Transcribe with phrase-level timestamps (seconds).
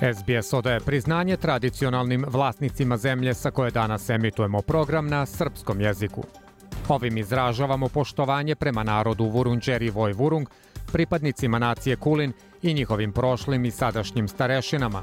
[0.00, 6.24] SBS odaje priznanje tradicionalnim vlasnicima zemlje sa koje danas emitujemo program na srpskom jeziku.
[6.88, 10.48] Ovim izražavamo poštovanje prema narodu Vurunđer i Vojvurung,
[10.92, 12.32] pripadnicima nacije Kulin
[12.62, 15.02] i njihovim prošlim i sadašnjim starešinama.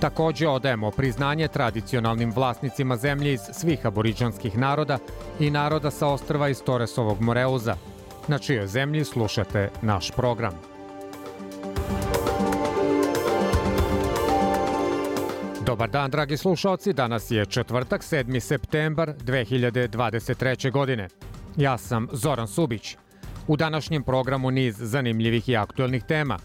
[0.00, 4.98] Takođe odajemo priznanje tradicionalnim vlasnicima zemlje iz svih aboriđanskih naroda
[5.40, 7.76] i naroda sa ostrva iz Toresovog Moreuza,
[8.28, 10.73] na čijoj zemlji slušate naš program.
[15.66, 16.92] Dobar dan, dragi slušalci.
[16.92, 18.40] Danas je četvrtak, 7.
[18.40, 20.70] septembar 2023.
[20.70, 21.08] godine.
[21.56, 22.96] Ja sam Zoran Subić.
[23.48, 26.38] U današnjem programu niz zanimljivih i aktuelnih tema.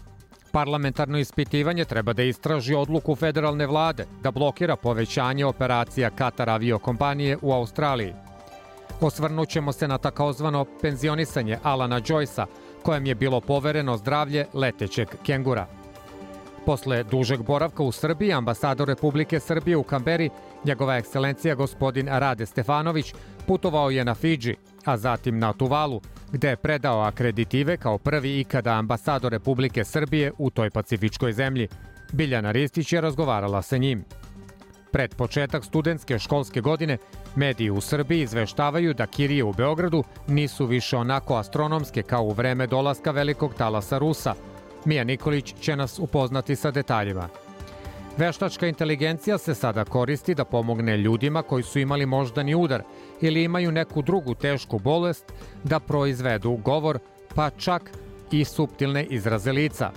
[0.52, 7.52] Parlamentarno ispitivanje treba da istraži odluku federalne vlade da blokira povećanje operacija Katar aviokompanije u
[7.52, 8.14] Australiji.
[9.00, 12.46] Osvrnućemo se na takozvano penzionisanje Alana Joysa,
[12.82, 15.66] kojem je bilo povereno zdravlje letećeg kengura–
[16.66, 20.30] Posle dužeg boravka u Srbiji, ambasador Republike Srbije u Kamberi,
[20.64, 23.14] njegova ekscelencija gospodin Rade Stefanović,
[23.46, 26.00] putovao je na Fidži, a zatim na Tuvalu,
[26.32, 31.68] gde je predao akreditive kao prvi ikada ambasador Republike Srbije u toj pacifičkoj zemlji.
[32.12, 34.04] Biljana Ristić je razgovarala sa njim.
[34.92, 36.98] Pred početak studentske školske godine,
[37.36, 42.66] mediji u Srbiji izveštavaju da kirije u Beogradu nisu više onako astronomske kao u vreme
[42.66, 44.34] dolaska velikog talasa Rusa–
[44.84, 47.28] Mija Nikolić će nas upoznati sa detaljima.
[48.16, 52.82] Veštačka inteligencija se sada koristi da pomogne ljudima koji su imali moždani udar
[53.20, 55.32] ili imaju neku drugu tešku bolest
[55.64, 56.98] da proizvedu govor,
[57.34, 57.90] pa čak
[58.30, 59.90] i suptilne izraze lica.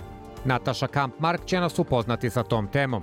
[0.44, 3.02] Nataša Kampmark će nas upoznati sa tom temom.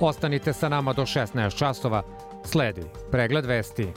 [0.00, 2.02] Ostanite sa nama do 16 časova.
[2.44, 3.88] Sledi pregled vesti.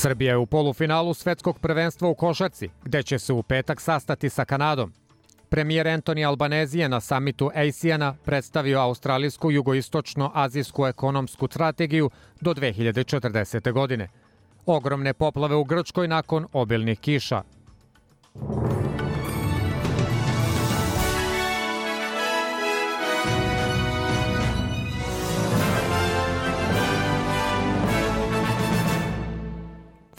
[0.00, 4.44] Srbija je u polufinalu svetskog prvenstva u košarci, gde će se u petak sastati sa
[4.44, 4.92] Kanadom.
[5.48, 12.10] Premijer Anthony Albanese je na samitu ASEANA predstavio australijsku jugoistočno-azijsku ekonomsku strategiju
[12.40, 13.72] do 2040.
[13.72, 14.08] godine.
[14.66, 17.42] Ogromne poplave u Grčkoj nakon obilnih kiša.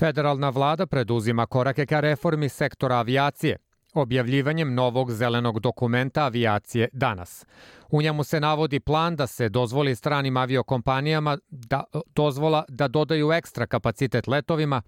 [0.02, 3.58] Federalna vlada preduzima korake ka reformi sektora avijacije,
[3.94, 7.46] objavljivanjem novog zelenog dokumenta avijacije danas.
[7.90, 11.84] U njemu se navodi plan da se dozvoli stranim aviokompanijama da
[12.16, 14.82] dozvola da dodaju ekstra kapacitet letovima,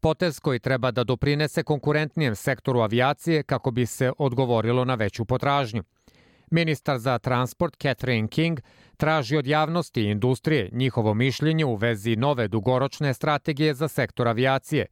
[0.00, 5.82] potez koji treba da doprinese konkurentnijem sektoru avijacije kako bi se odgovorilo na veću potražnju.
[6.52, 8.60] Ministar za transport Catherine King
[8.96, 14.86] traži od javnosti i industrije njihovo mišljenje u vezi nove dugoročne strategije za sektor avijacije.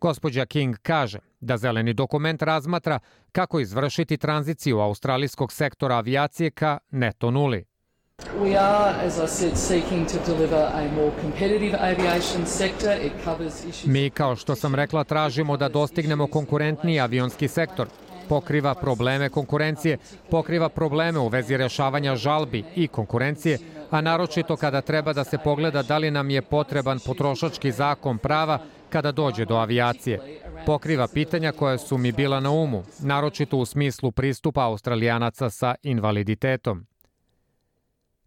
[0.00, 2.98] Gospođa King kaže da zeleni dokument razmatra
[3.32, 7.64] kako izvršiti tranziciju australijskog sektora avijacije ka neto nuli.
[8.42, 12.92] We are, as I said, seeking to deliver a more competitive aviation sector.
[13.06, 13.86] It covers issues...
[13.86, 17.86] Mi, kao što sam rekla, tražimo da dostignemo konkurentniji avionski sektor
[18.30, 19.98] pokriva probleme konkurencije,
[20.30, 23.58] pokriva probleme u vezi rešavanja žalbi i konkurencije,
[23.90, 28.58] a naročito kada treba da se pogleda da li nam je potreban potrošački zakon prava
[28.90, 30.20] kada dođe do avijacije.
[30.66, 36.86] Pokriva pitanja koja su mi bila na umu, naročito u smislu pristupa australijanaca sa invaliditetom.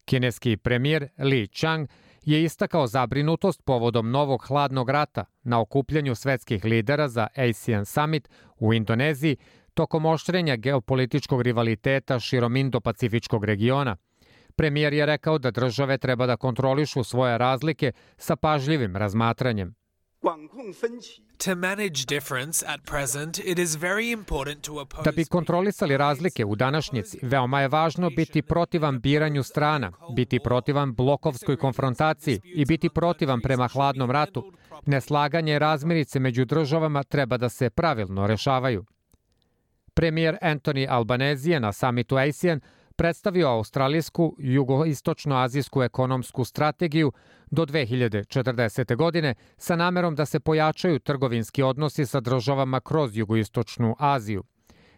[0.05, 1.87] Kineski premijer Li Chang
[2.25, 8.29] je istakao zabrinutost povodom novog hladnog rata na okupljanju svetskih lidera za ASEAN Summit
[8.59, 9.37] u Indoneziji
[9.73, 13.97] tokom oštrenja geopolitičkog rivaliteta širom Indo-Pacifičkog regiona.
[14.55, 19.75] Premijer je rekao da države treba da kontrolišu svoje razlike sa pažljivim razmatranjem.
[25.03, 30.93] Da bi kontrolisali razlike u današnjici, veoma je važno biti protivan biranju strana, biti protivan
[30.95, 34.51] blokovskoj konfrontaciji i biti protivan prema hladnom ratu.
[34.85, 38.85] Neslaganje razmirice među državama treba da se pravilno rešavaju.
[39.93, 42.61] Premijer Anthony Albanese je na samitu ASEAN
[42.95, 47.11] predstavio australijsku jugoistočno-azijsku ekonomsku strategiju
[47.51, 48.95] do 2040.
[48.95, 54.43] godine sa namerom da se pojačaju trgovinski odnosi sa državama kroz jugoistočnu Aziju.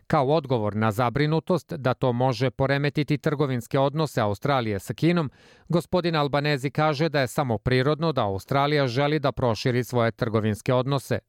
[0.07, 5.31] Kao odgovor na zabrinutost da to može poremetiti trgovinske odnose Australije sa Kinom,
[5.69, 11.19] gospodin Albanezi kaže da je samo prirodno da Australija želi da proširi svoje trgovinske odnose.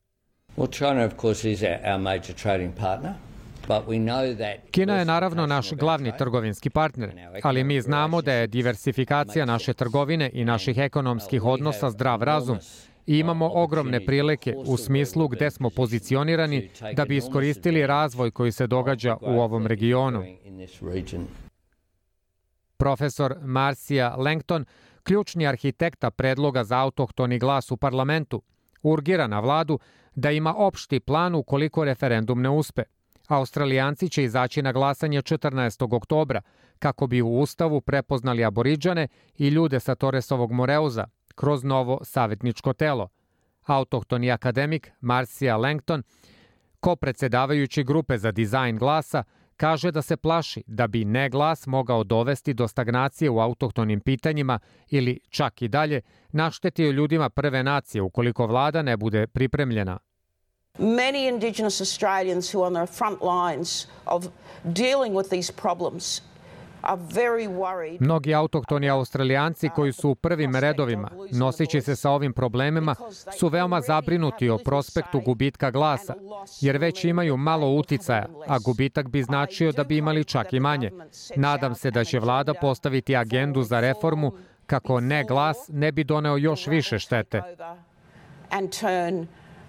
[0.57, 3.26] Well, China, of course, is our major trading partner.
[4.71, 7.11] Kina je naravno naš glavni trgovinski partner,
[7.43, 12.59] ali mi znamo da je diversifikacija naše trgovine i naših ekonomskih odnosa zdrav razum
[13.07, 18.67] i imamo ogromne prilike u smislu gde smo pozicionirani da bi iskoristili razvoj koji se
[18.67, 20.25] događa u ovom regionu.
[22.77, 24.65] Profesor Marcia Langton,
[25.03, 28.43] ključni arhitekta predloga za autohtoni glas u parlamentu,
[28.83, 29.79] urgira na vladu
[30.15, 32.83] da ima opšti plan ukoliko referendum ne uspe.
[33.29, 35.97] Australijanci će izaći na glasanje 14.
[35.97, 36.43] oktobra
[36.79, 39.09] kako bi u Ustavu prepoznali aboriđane
[39.39, 43.09] i ljude sa Toresovog Moreuza kroz novo savjetničko telo.
[43.67, 46.03] Autohtoni akademik Marcia Langton,
[46.81, 49.25] ko predsedavajući grupe za dizajn glasa,
[49.57, 54.59] kaže da se plaši da bi ne glas mogao dovesti do stagnacije u autohtonim pitanjima
[54.91, 56.01] ili čak i dalje
[56.33, 59.99] naštetio ljudima prve nacije ukoliko vlada ne bude pripremljena.
[60.79, 64.29] Many Indigenous Australians who are on the front lines of
[64.73, 66.21] dealing with these problems
[68.01, 72.95] Mnogi autohtoni australijanci koji su u prvim redovima, nosići se sa ovim problemima,
[73.39, 76.15] su veoma zabrinuti o prospektu gubitka glasa,
[76.61, 80.91] jer već imaju malo uticaja, a gubitak bi značio da bi imali čak i manje.
[81.37, 84.33] Nadam se da će vlada postaviti agendu za reformu
[84.67, 87.43] kako ne glas ne bi doneo još više štete.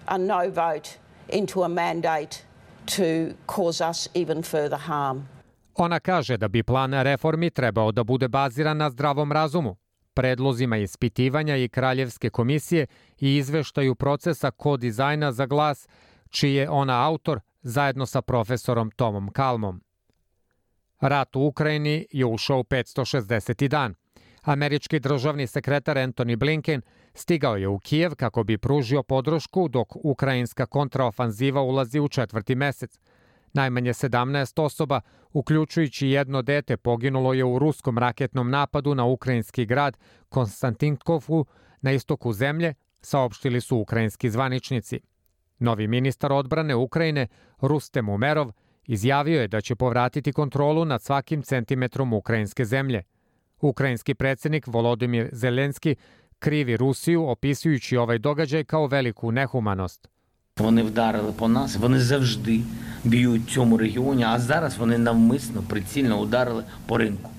[0.07, 0.89] A no vote
[1.30, 2.38] into a mandate
[2.86, 5.27] to cause us even further harm.
[5.75, 9.75] Ona kaže da bi plan reformi trebao da bude baziran na zdravom razumu,
[10.13, 12.88] predlozima ispitivanja i Kraljevske komisije
[13.19, 15.88] i izveštaju procesa kodizajna za glas,
[16.30, 19.81] čiji je ona autor zajedno sa profesorom Tomom Kalmom.
[21.00, 23.68] Rat u Ukrajini je ušao u 560.
[23.68, 23.95] dan.
[24.42, 26.81] Američki državni sekretar Anthony Blinken
[27.19, 32.99] stigao je u Kijev kako bi pružio podršku dok ukrajinska kontraofanziva ulazi u četvrti mesec.
[33.53, 35.01] Najmanje 17 osoba,
[35.33, 39.97] uključujući jedno dete, poginulo je u ruskom raketnom napadu na ukrajinski grad
[40.29, 41.45] Konstantinkovu
[41.81, 44.99] na istoku zemlje, saopštili su ukrajinski zvaničnici.
[45.59, 47.27] Novi ministar odbrane Ukrajine,
[47.61, 48.51] Rustem Umerov,
[48.85, 53.03] izjavio je da će povratiti kontrolu nad svakim centimetrom ukrajinske zemlje.
[53.61, 55.95] Ukrajinski predsednik Volodimir Zelenski
[56.39, 60.09] krivi Rusiju opisujući ovaj događaj kao veliku nehumanost.
[60.59, 62.61] Вони вдарили по нас, вони завжди
[63.03, 67.31] б'ють цьому регіоні, а зараз вони навмисно прицільно ударили по ринку.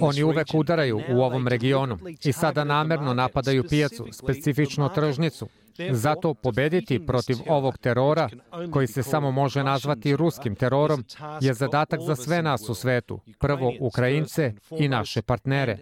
[0.00, 5.48] Oni uvek udaraju u ovom regionu i sada namerno napadaju pijacu, specifično tržnicu.
[5.90, 8.28] Zato pobediti protiv ovog terora,
[8.70, 11.04] koji se samo može nazvati ruskim terorom,
[11.40, 15.78] je zadatak za sve nas u svetu, prvo Ukrajince i naše partnere.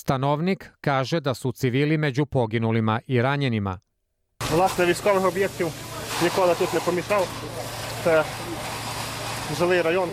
[0.00, 3.78] Stanovnik kaže da su civili među poginulima i ranjenima.
[4.50, 5.68] Власне, військових об'єктів
[6.22, 7.28] ніколи тут не помічав.
[8.04, 8.24] Це
[9.58, 10.08] жилий район.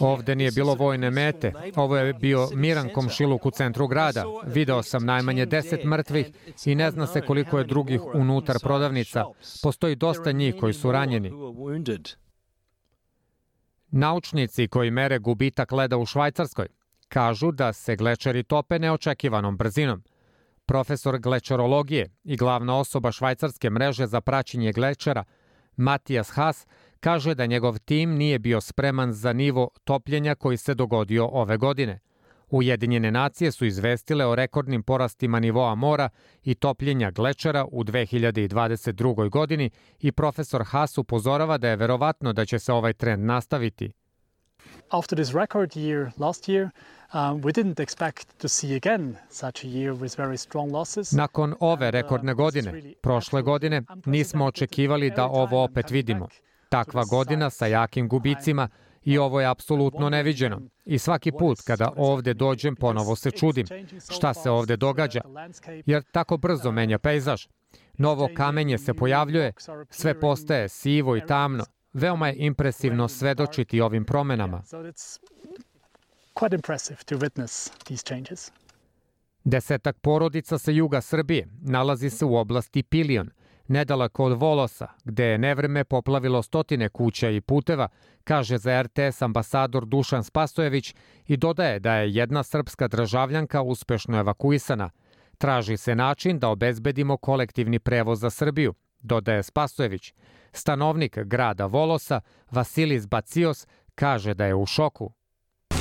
[0.00, 1.52] Ovde nije bilo vojne mete.
[1.76, 4.24] Ovo je bio miran komšiluk u centru grada.
[4.46, 6.26] Video sam najmanje 10 mrtvih
[6.64, 9.24] i ne zna se koliko je drugih unutar prodavnica.
[9.62, 11.32] Postoji dosta njih koji su ranjeni.
[13.94, 16.66] Naučnici koji mere gubitak leda u Švajcarskoj
[17.08, 20.02] kažu da se glečeri tope neočekivanom brzinom.
[20.66, 25.24] Profesor glečerologije i glavna osoba švajcarske mreže za praćenje glečera,
[25.76, 26.66] Matijas Haas,
[27.00, 32.00] kaže da njegov tim nije bio spreman za nivo topljenja koji se dogodio ove godine–
[32.52, 36.08] Ujedinjene nacije su izvestile o rekordnim porastima nivoa mora
[36.44, 39.30] i topljenja glečera u 2022.
[39.30, 43.92] godini i profesor Haas upozorava da je verovatno da će se ovaj trend nastaviti.
[44.90, 46.70] After this record year last year,
[47.14, 51.12] Um, we didn't expect to see again such a year with very strong losses.
[51.12, 56.28] Nakon ove uh, rekordne godine, prošle godine, nismo očekivali da ovo opet vidimo.
[56.68, 58.68] Takva godina sa jakim gubicima
[59.04, 60.60] I ovo je apsolutno neviđeno.
[60.84, 63.66] I svaki put kada ovde dođem ponovo se čudim
[64.10, 65.20] šta se ovde događa,
[65.86, 67.46] jer tako brzo menja pejzaž.
[67.98, 69.52] Novo kamenje se pojavljuje,
[69.90, 71.64] sve postaje sivo i tamno.
[71.92, 74.62] Veoma je impresivno svedočiti ovim promenama.
[79.44, 83.30] Desetak porodica sa juga Srbije nalazi se u oblasti Pilion,
[83.68, 87.88] nedaleko od Volosa, gde je nevreme poplavilo stotine kuća i puteva,
[88.24, 90.94] kaže za RTS ambasador Dušan Spasojević
[91.26, 94.90] i dodaje da je jedna srpska državljanka uspešno evakuisana.
[95.38, 100.14] Traži se način da obezbedimo kolektivni prevoz za Srbiju, dodaje Spasojević.
[100.52, 105.12] Stanovnik grada Volosa, Vasilis Bacios, kaže da je u šoku.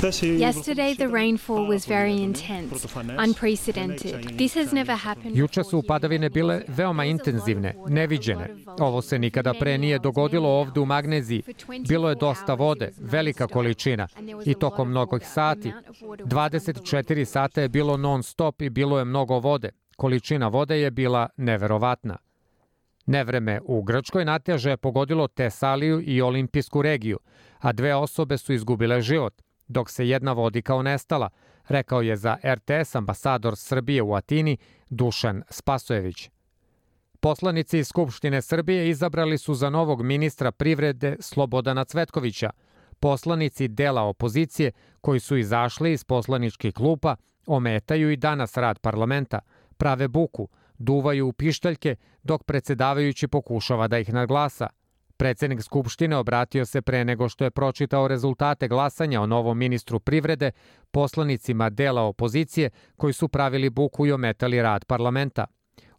[0.01, 4.37] Yesterday, the rainfall was very intense, unprecedented.
[4.37, 8.55] This has never happened Juče su padavine bile veoma intenzivne, neviđene.
[8.79, 11.43] Ovo se nikada pre nije dogodilo ovde u Magneziji.
[11.87, 14.07] Bilo je dosta vode, velika količina
[14.45, 15.71] i tokom mnogih sati.
[16.01, 19.69] 24 sata je bilo non stop i bilo je mnogo vode.
[19.97, 22.17] Količina vode je bila neverovatna.
[23.05, 27.19] Nevreme u Grčkoj nateže je pogodilo Tesaliju i olimpijsku regiju,
[27.59, 29.41] a dve osobe su izgubile život–
[29.71, 31.29] dok se jedna vodi kao nestala,
[31.67, 34.57] rekao je za RTS ambasador Srbije u Atini
[34.89, 36.29] Dušan Spasojević.
[37.19, 42.49] Poslanici iz Skupštine Srbije izabrali su za novog ministra privrede Slobodana Cvetkovića.
[42.99, 49.39] Poslanici dela opozicije koji su izašli iz poslaničkih klupa ometaju i danas rad parlamenta,
[49.77, 50.47] prave buku,
[50.77, 54.67] duvaju u pištaljke dok predsedavajući pokušava da ih naglasa–
[55.21, 60.51] Predsednik Skupštine obratio se pre nego što je pročitao rezultate glasanja o novom ministru privrede
[60.91, 65.45] poslanicima dela opozicije koji su pravili buku i ometali rad parlamenta.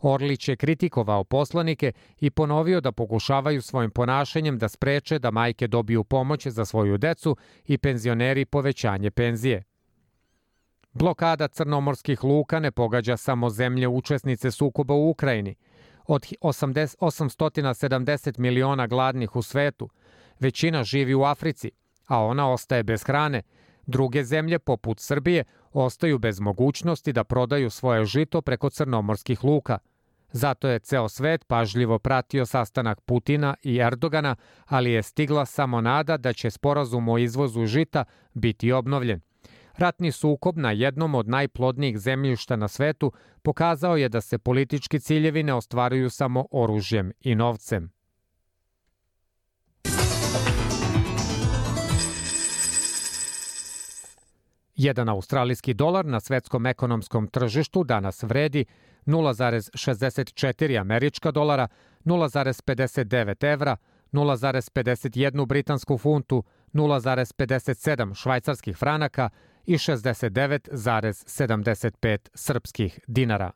[0.00, 6.04] Orlić je kritikovao poslanike i ponovio da pokušavaju svojim ponašanjem da spreče da majke dobiju
[6.04, 9.62] pomoć za svoju decu i penzioneri povećanje penzije.
[10.92, 15.54] Blokada crnomorskih luka ne pogađa samo zemlje učesnice sukoba u Ukrajini–
[16.06, 19.88] od 80, 870 miliona gladnih u svetu,
[20.40, 21.70] većina živi u Africi,
[22.06, 23.42] a ona ostaje bez hrane.
[23.86, 29.78] Druge zemlje, poput Srbije, ostaju bez mogućnosti da prodaju svoje žito preko crnomorskih luka.
[30.32, 36.16] Zato je ceo svet pažljivo pratio sastanak Putina i Erdogana, ali je stigla samo nada
[36.16, 38.04] da će sporazum o izvozu žita
[38.34, 39.20] biti obnovljen.
[39.76, 43.12] Ratni sukob na jednom od najplodnijih zemljišta na svetu
[43.42, 47.90] pokazao je da se politički ciljevi ne ostvaruju samo oružjem i novcem.
[54.74, 58.64] Jedan australijski dolar na svetskom ekonomskom tržištu danas vredi
[59.06, 61.68] 0,64 američka dolara,
[62.04, 63.76] 0,59 evra,
[64.12, 69.30] 0,51 britansku funtu, 0,57 švajcarskih franaka
[69.66, 73.52] i 69,75 srpskih dinara.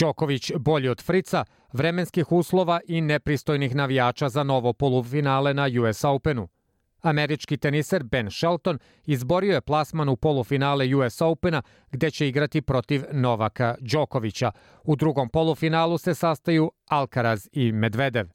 [0.00, 6.48] Đoković bolji od Frica, vremenskih uslova i nepristojnih navijača za novo polufinale na US Openu–
[7.02, 13.04] Američki teniser Ben Shelton izborio je plasman u polufinale US Opena gde će igrati protiv
[13.12, 14.52] Novaka Đokovića.
[14.84, 18.26] U drugom polufinalu se sastaju Alcaraz i Medvedev.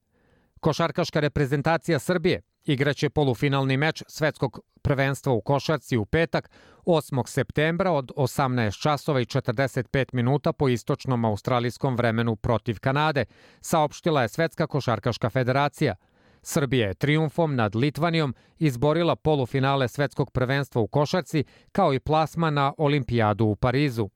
[0.60, 6.50] Košarkaška reprezentacija Srbije igraće polufinalni meč svetskog prvenstva u košarci u petak
[6.86, 7.28] 8.
[7.28, 13.26] septembra od 18 časova i 45 minuta po istočnom australijskom vremenu protiv Kanade,
[13.62, 15.96] saopštila je Svetska košarkaška federacija–
[16.48, 22.74] Srbija je triumfom nad Litvanijom izborila polufinale svetskog prvenstva u košarci kao i plasma na
[22.78, 24.10] olimpijadu u Parizu.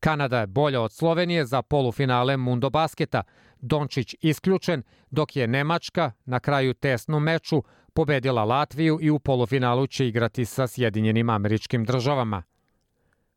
[0.00, 3.22] Kanada je bolja od Slovenije za polufinale Mundo basketa,
[3.60, 10.08] Dončić isključen, dok je Nemačka na kraju tesnom meču pobedila Latviju i u polufinalu će
[10.08, 12.42] igrati sa Sjedinjenim američkim državama.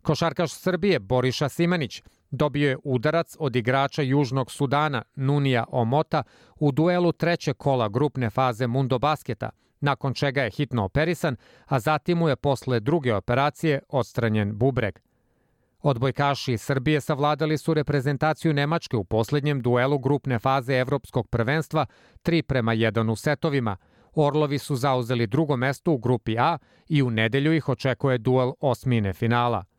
[0.02, 6.24] Košarkaš Srbije Boriša Simanić dobio je udarac od igrača Južnog Sudana Nunija Omota
[6.60, 12.18] u duelu treće kola grupne faze Mundo Basketa, nakon čega je hitno operisan, a zatim
[12.18, 15.00] mu je posle druge operacije odstranjen bubreg.
[15.82, 21.86] Odbojkaši Srbije savladali su reprezentaciju Nemačke u poslednjem duelu grupne faze Evropskog prvenstva
[22.24, 23.78] 3 prema 1 u setovima.
[24.16, 26.58] Orlovi su zauzeli drugo mesto u grupi A
[26.90, 29.71] i u nedelju ih očekuje duel osmine finala.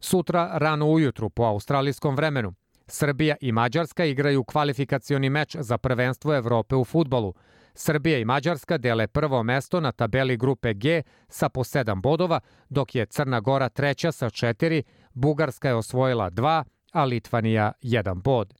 [0.00, 2.54] Sutra, rano ujutru, po australijskom vremenu,
[2.86, 7.34] Srbija i Mađarska igraju kvalifikacioni meč za prvenstvo Evrope u futbolu.
[7.74, 12.94] Srbija i Mađarska dele prvo mesto na tabeli grupe G sa po 7 bodova, dok
[12.94, 18.54] je Crna Gora treća sa 4, Bugarska je osvojila 2, a Litvanija 1 bod.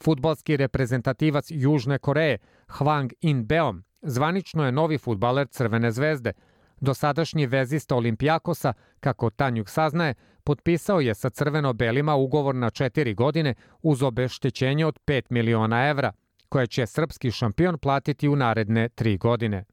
[0.00, 6.32] Futbalski reprezentativac Južne Koreje Hwang In Beom zvanično je novi futbaler Crvene zvezde–
[6.80, 10.14] Dosadašnji vezista Olimpijakosa, kako Tanjuk saznaje,
[10.48, 16.12] potpisao je sa crveno-belima ugovor na četiri godine uz obeštećenje od 5 miliona evra,
[16.48, 19.64] koje će srpski šampion platiti u naredne tri godine.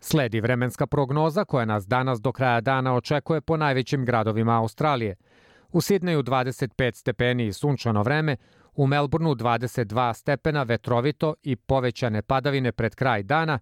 [0.00, 5.16] Sledi vremenska prognoza koja nas danas do kraja dana očekuje po najvećim gradovima Australije.
[5.72, 8.36] U Sidneju 25 stepeni i sunčano vreme,
[8.74, 13.58] u Melbourneu 22 stepena vetrovito i povećane padavine pred kraj dana,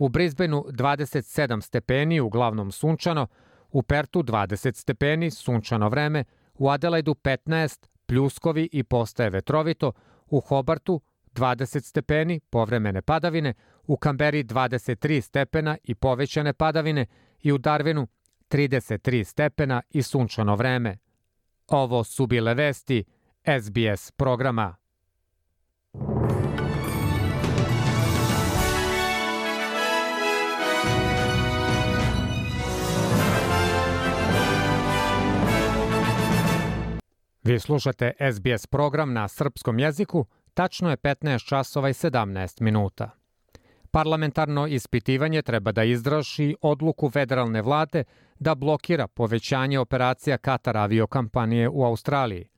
[0.00, 3.26] u Brisbaneu 27 stepeni uglavnom sunčano,
[3.70, 9.92] u Pertu 20 stepeni sunčano vreme, u Adelaidu 15 pljuskovi i postaje vetrovito,
[10.26, 11.00] u Hobartu
[11.34, 13.54] 20 stepeni povremene padavine,
[13.86, 17.06] u Kamberi 23 stepena i povećane padavine
[17.42, 18.06] i u Darwinu
[18.50, 20.98] 33 stepena i sunčano vreme.
[21.66, 23.04] Ovo su bile vesti
[23.60, 24.79] SBS programa.
[37.44, 43.10] Vi slušate SBS program na srpskom jeziku, tačno je 15 časova i 17 minuta.
[43.90, 48.04] Parlamentarno ispitivanje treba da izdraši odluku federalne vlade
[48.38, 52.48] da blokira povećanje operacija Katar aviokampanije u Australiji.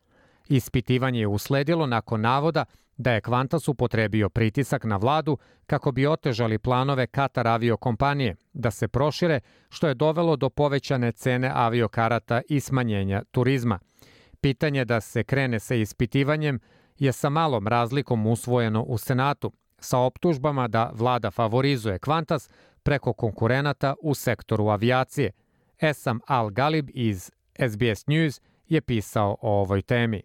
[0.49, 2.65] Ispitivanje je usledilo nakon navoda
[2.97, 8.89] da je Qantas upotrebio pritisak na vladu kako bi otežali planove Katar aviokompanije da se
[8.89, 13.79] prošire, što je dovelo do povećane cene aviokarata i smanjenja turizma.
[14.43, 16.61] Pitanje da se krene sa ispitivanjem
[16.99, 22.51] je sa malom razlikom usvojeno u Senatu, sa optužbama da vlada favorizuje Qantas
[22.83, 25.33] preko konkurenata u sektoru avijacije.
[25.81, 27.31] Esam Al-Galib iz
[27.69, 30.23] SBS News je pisao o ovoj temi.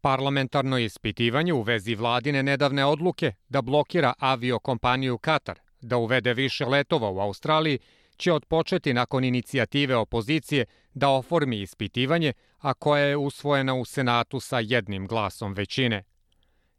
[0.00, 7.10] Parlamentarno ispitivanje u vezi vladine nedavne odluke da blokira aviokompaniju Katar, da uvede više letova
[7.10, 7.78] u Australiji,
[8.16, 10.64] će otpočeti nakon inicijative opozicije
[10.94, 16.04] da oformi ispitivanje, a koja je usvojena u Senatu sa jednim glasom većine.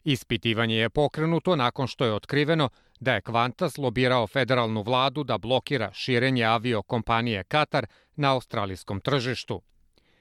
[0.04, 2.70] Ispitivanje je pokrenuto nakon što je otkriveno
[3.00, 9.62] da je Qantas lobirao federalnu vladu da blokira širenje avio kompanije Katar na australijskom tržištu.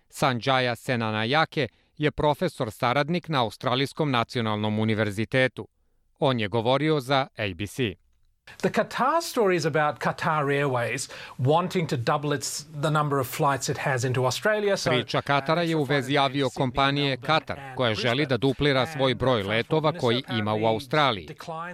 [0.09, 5.68] Sanjaya Senanayake je profesor saradnik na Australijskom nacionalnom univerzitetu.
[6.18, 8.04] On je govorio za ABC.
[8.64, 13.68] The Qatar story is about Qatar Airways wanting to double its the number of flights
[13.68, 14.76] it has into Australia.
[14.76, 19.42] So Priča Katara je u vezi avio kompanije Katar, koja želi da duplira svoj broj
[19.42, 21.28] letova koji ima u Australiji.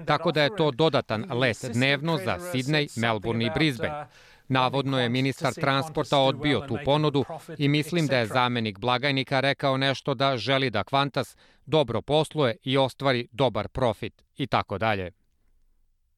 [0.07, 4.07] Tako da je to dodatan let dnevno za Sydney, Melbourne i Brisbane.
[4.49, 7.25] Navodno je ministar transporta odbio tu ponudu
[7.59, 12.77] i mislim da je zamenik blagajnika rekao nešto da želi da Qantas dobro posluje i
[12.77, 15.20] ostvari dobar profit i tako dalje.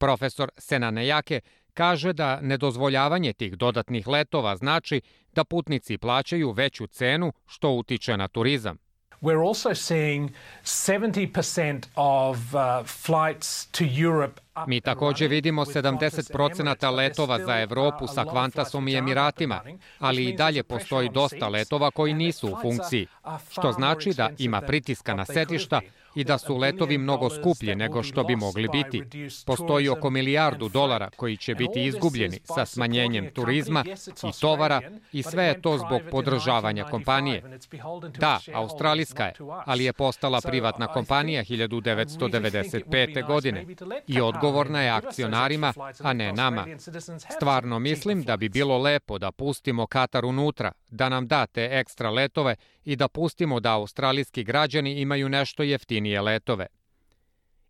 [0.02, 1.40] Profesor Senanejake
[1.74, 5.00] kaže da nedozvoljavanje tih dodatnih letova znači
[5.32, 8.76] da putnici plaćaju veću cenu što utiče na turizam.
[9.20, 10.30] We're also seeing
[10.64, 18.88] 70% of uh, flights to Europe Mi takođe vidimo 70% letova za Evropu sa Kvantasom
[18.88, 19.60] i Emiratima,
[19.98, 23.06] ali i dalje postoji dosta letova koji nisu u funkciji,
[23.50, 25.80] što znači da ima pritiska na setišta
[26.14, 29.02] i da su letovi mnogo skuplji nego što bi mogli biti.
[29.46, 33.84] Postoji oko milijardu dolara koji će biti izgubljeni sa smanjenjem turizma
[34.22, 34.80] i tovara
[35.12, 37.58] i sve je to zbog podržavanja kompanije.
[38.18, 39.32] Da, australijska je,
[39.66, 43.26] ali je postala privatna kompanija 1995.
[43.26, 43.66] godine
[44.06, 45.72] i odgovorna je akcionarima,
[46.02, 46.66] a ne nama.
[47.36, 52.56] Stvarno mislim da bi bilo lepo da pustimo Katar unutra, da nam date ekstra letove
[52.84, 56.66] i da pustimo da australijski građani imaju nešto jeftinije letove.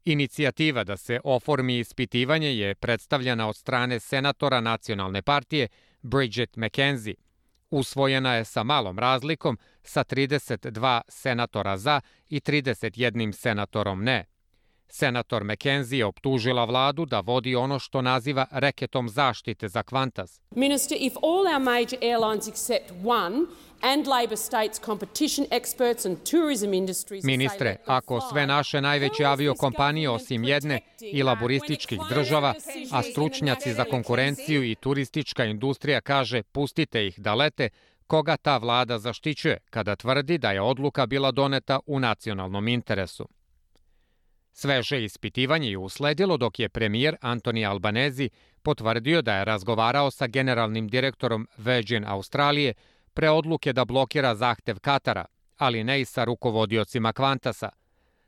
[0.04, 5.68] Inicijativa da se oformi ispitivanje je predstavljena od strane senatora nacionalne partije
[6.02, 7.14] Bridget McKenzie.
[7.70, 14.24] Usvojena je sa malom razlikom sa 32 senatora za i 31 senatorom ne.
[14.94, 20.40] Senator McKenzie je optužila vladu da vodi ono što naziva reketom zaštite za Qantas.
[20.50, 23.36] Minister, if all our major airlines except one
[23.80, 30.44] and Labor states competition experts and tourism industries Ministre, ako sve naše najveće aviokompanije osim
[30.44, 32.54] jedne i laborističkih država,
[32.92, 37.68] a stručnjaci za konkurenciju i turistička industrija kaže pustite ih da lete,
[38.06, 43.28] koga ta vlada zaštićuje kada tvrdi da je odluka bila doneta u nacionalnom interesu.
[44.52, 48.30] Sveže ispitivanje je usledilo dok je premijer Antoni Albanezi
[48.62, 52.74] potvrdio da je razgovarao sa generalnim direktorom Virgin Australije
[53.14, 55.24] pre odluke da blokira zahtev Katara,
[55.56, 57.68] ali ne i sa rukovodiocima Kvantasa.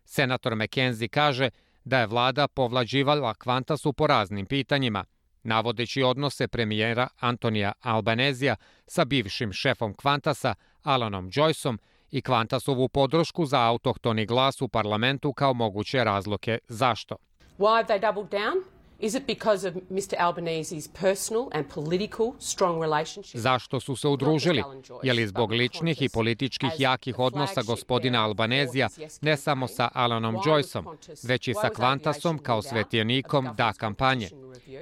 [0.05, 1.51] Senator McKenzie kaže
[1.85, 5.05] da je vlada povlađivala Kvantasu po raznim pitanjima,
[5.43, 8.57] navodeći odnose premijera Antonija Albanezija
[8.87, 11.79] sa bivšim šefom Kvantasa Alanom Joyceom
[12.15, 17.17] i Kvantasovu podršku za autohtoni glas u parlamentu kao moguće razloke zašto.
[17.59, 18.74] Why have they doubled down?
[18.99, 23.41] Is it because of Mr Albanese's personal and political strong relationship?
[23.41, 24.63] Zašto su se udružili?
[25.03, 28.89] Je li zbog ličnih i političkih jakih odnosa gospodina Albanezija
[29.21, 34.29] ne samo sa Alanom Joyceom, već i sa Kvantasom kao svetijenikom da kampanje?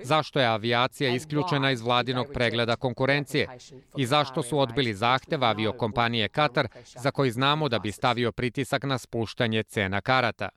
[0.03, 3.48] Zašto je avijacija isključena iz vladinog pregleda konkurencije?
[3.96, 8.98] I zašto su odbili zahtev aviokompanije Katar za koji znamo da bi stavio pritisak na
[8.98, 10.48] spuštanje cena karata?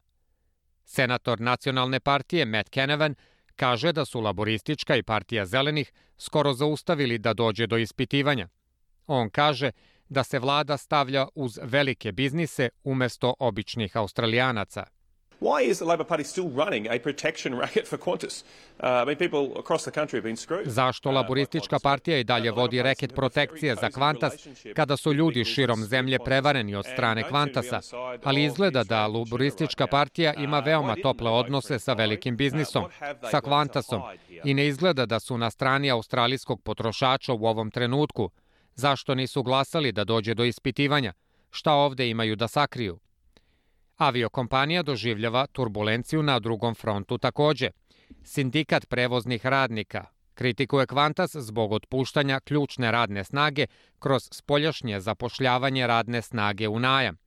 [0.85, 3.15] Senator nacionalne partije Matt Kenevan
[3.55, 8.47] Kaže da su laboristička i partija zelenih skoro zaustavili da dođe do ispitivanja.
[9.07, 9.71] On kaže
[10.09, 14.83] da se vlada stavlja uz velike biznise umesto običnih australijanaca.
[15.39, 18.43] Why is the Labor Party still running a protection racket for Qantas?
[18.83, 20.69] Uh, I mean, people across the country have been screwed.
[20.69, 25.83] Zašto uh, laboristička partija i dalje vodi reket protekcije za Qantas kada su ljudi širom
[25.83, 31.79] zemlje prevareni od strane Qantasa, ali izgleda da laboristička partija ima uh, veoma tople odnose
[31.79, 32.85] sa velikim biznisom,
[33.31, 34.01] sa Qantasom
[34.43, 38.29] i ne izgleda da su na strani australijskog potrošača u ovom trenutku.
[38.75, 41.13] Zašto nisu glasali da dođe do ispitivanja?
[41.51, 42.99] Šta ovde imaju da sakriju?
[43.97, 47.69] Aviokompanija doživljava turbulenciju na drugom frontu takođe.
[48.23, 53.67] Sindikat prevoznih radnika kritikuje Kvantas zbog otpuštanja ključne radne snage
[53.99, 57.17] kroz spoljašnje zapošljavanje radne snage u najam.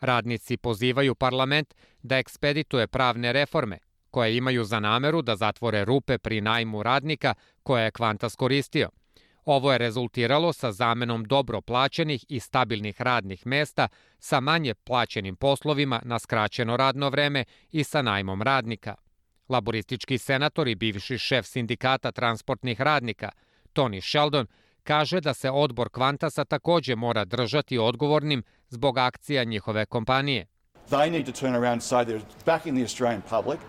[0.00, 3.78] Radnici pozivaju parlament da ekspedituje pravne reforme,
[4.10, 8.88] koje imaju za nameru da zatvore rupe pri najmu radnika koje je Kvantas koristio.
[9.44, 16.00] Ovo je rezultiralo sa zamenom dobro plaćenih i stabilnih radnih mesta sa manje plaćenim poslovima
[16.04, 18.94] na skraćeno radno vreme i sa najmom radnika.
[19.48, 23.28] Laboristički senator i bivši šef sindikata transportnih radnika,
[23.72, 24.46] Tony Sheldon,
[24.82, 30.46] kaže da se odbor Kvantasa takođe mora držati odgovornim zbog akcija njihove kompanije.
[30.90, 33.60] They need to turn around and say they're backing the Australian public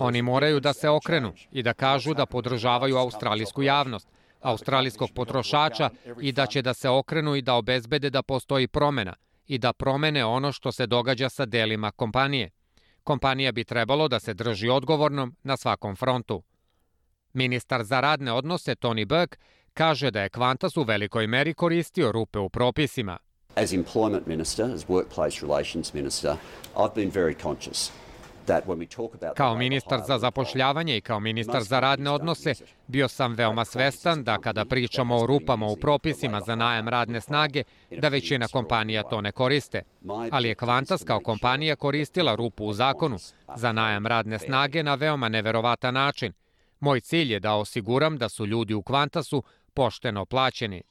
[0.00, 4.08] Oni moraju da se okrenu i da kažu da podržavaju australijsku javnost,
[4.40, 9.14] australijskog potrošača i da će da se okrenu i da obezbede da postoji promena
[9.46, 12.50] i da promene ono što se događa sa delima kompanije.
[13.04, 16.42] Kompanija bi trebalo da se drži odgovornom na svakom frontu.
[17.32, 19.38] Ministar za radne odnose Tony Burke
[19.74, 23.18] kaže da je Qantas u velikoj meri koristio rupe u propisima–
[23.54, 26.36] As employment minister, as workplace relations minister,
[26.76, 27.92] I've been very conscious
[29.36, 32.54] Kao ministar za zapošljavanje i kao ministar za radne odnose
[32.86, 37.62] bio sam veoma svestan da kada pričamo o rupama u propisima za najam radne snage,
[37.90, 39.82] da većina kompanija to ne koriste.
[40.30, 43.16] Ali je Kvantas kao kompanija koristila rupu u zakonu
[43.56, 46.32] za najam radne snage na veoma neverovatan način.
[46.80, 49.42] Moj cilj je da osiguram da su ljudi u Kvantasu
[49.74, 50.82] pošteno plaćeni.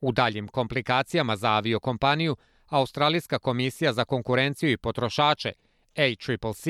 [0.00, 2.36] U daljim komplikacijama za aviokompaniju,
[2.68, 5.52] Australijska komisija za konkurenciju i potrošače,
[5.96, 6.66] ACCC,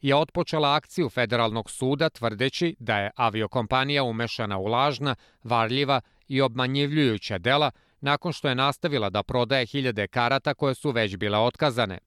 [0.00, 7.38] je otpočela akciju federalnog suda tvrdeći da je aviokompanija umešana u lažna, varljiva i obmanjivljujuća
[7.38, 11.98] dela nakon što je nastavila da prodaje hiljade karata koje su već bile otkazane.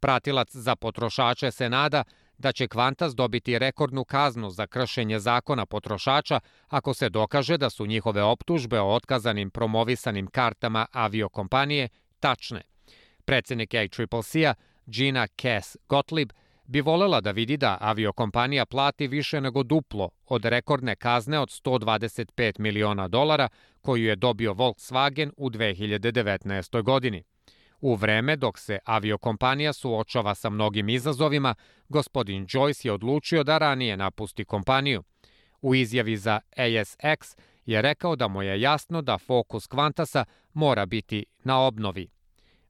[0.00, 2.04] Pratilac za potrošače se nada
[2.38, 7.86] da će Kvantas dobiti rekordnu kaznu za kršenje zakona potrošača ako se dokaže da su
[7.86, 11.88] njihove optužbe o otkazanim promovisanim kartama aviokompanije
[12.20, 12.62] tačne.
[13.24, 14.54] Predsednik ACCC-a
[14.86, 16.32] Gina Cass Gottlieb
[16.64, 22.58] bi volela da vidi da aviokompanija plati više nego duplo od rekordne kazne od 125
[22.58, 23.48] miliona dolara
[23.80, 26.82] koju je dobio Volkswagen u 2019.
[26.82, 27.24] godini.
[27.80, 31.54] U vreme dok se aviokompanija suočava sa mnogim izazovima,
[31.88, 35.02] gospodin Joyce je odlučio da ranije napusti kompaniju.
[35.62, 37.36] U izjavi za ASX
[37.66, 42.08] je rekao da mu je jasno da fokus Qantasa mora biti na obnovi.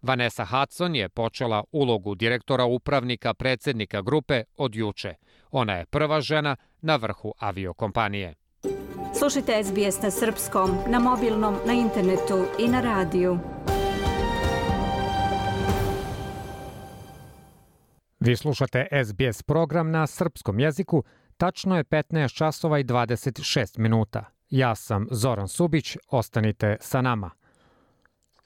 [0.03, 5.14] Vanessa Hudson je počela ulogu direktora upravnika predsednika grupe od juče.
[5.51, 8.35] Ona je prva žena na vrhu aviokompanije.
[9.18, 13.38] Slušajte SBS na srpskom, na mobilnom, na internetu i na radiju.
[18.20, 21.04] Vi slušate SBS program na srpskom jeziku,
[21.37, 24.24] tačno je 15 časova i 26 minuta.
[24.50, 27.31] Ja sam Zoran Subić, ostanite sa nama.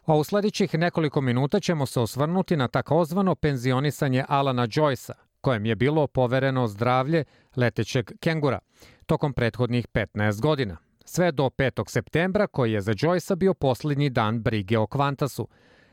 [0.04, 5.76] A u sledećih nekoliko minuta ćemo se osvrnuti na takozvano penzionisanje Alana Joyce'a, kojem je
[5.76, 7.24] bilo povereno zdravlje
[7.56, 8.58] letećeg kengura
[9.06, 10.76] tokom prethodnih 15 godina.
[11.04, 11.90] sve do 5.
[11.90, 15.48] septembra koji je za Joyce bio posljednji dan brige o Kvantasu.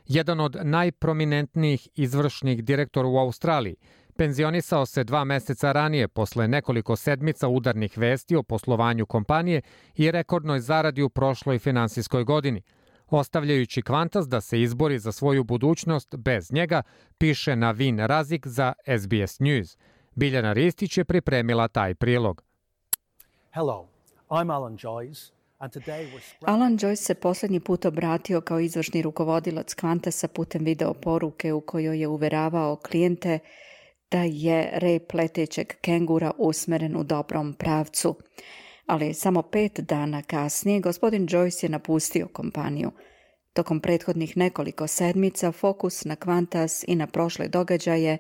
[0.10, 3.76] Jedan od najprominentnijih izvršnih direktora u Australiji,
[4.18, 9.62] penzionisao se dva meseca ranije posle nekoliko sedmica udarnih vesti o poslovanju kompanije
[9.96, 12.62] i rekordnoj zaradi u prošloj finansijskoj godini.
[13.08, 16.82] Ostavljajući Kvantas da se izbori za svoju budućnost bez njega,
[17.18, 19.78] piše na Vin Razik za SBS News.
[20.16, 22.44] Biljana Ristić je pripremila taj prilog.
[23.52, 23.88] Hello,
[24.30, 25.39] I'm Alan Joyce.
[26.46, 32.00] Alan Joyce se posljednji put obratio kao izvršni rukovodilac Kvantasa putem video poruke u kojoj
[32.00, 33.40] je uveravao klijente
[34.12, 38.16] da je rep letećeg kengura usmeren u dobrom pravcu.
[38.86, 42.92] Ali samo pet dana kasnije gospodin Joyce je napustio kompaniju.
[43.54, 48.18] Tokom prethodnih nekoliko sedmica fokus na Kvantas i na prošle događaje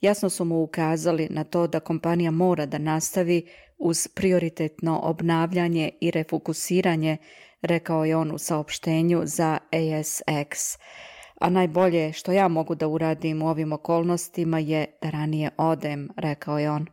[0.00, 3.48] jasno su mu ukazali na to da kompanija mora da nastavi
[3.82, 7.16] uz prioritetno obnavljanje i refokusiranje,
[7.62, 10.78] rekao je on u saopštenju za ASX.
[11.40, 16.58] A najbolje što ja mogu da uradim u ovim okolnostima je da ranije odem, rekao
[16.58, 16.86] je on.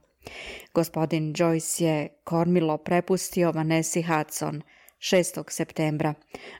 [0.73, 4.61] Gospodin Joyce je kormilo prepustio Vanessa Hudson
[4.99, 5.43] 6.
[5.49, 6.13] septembra,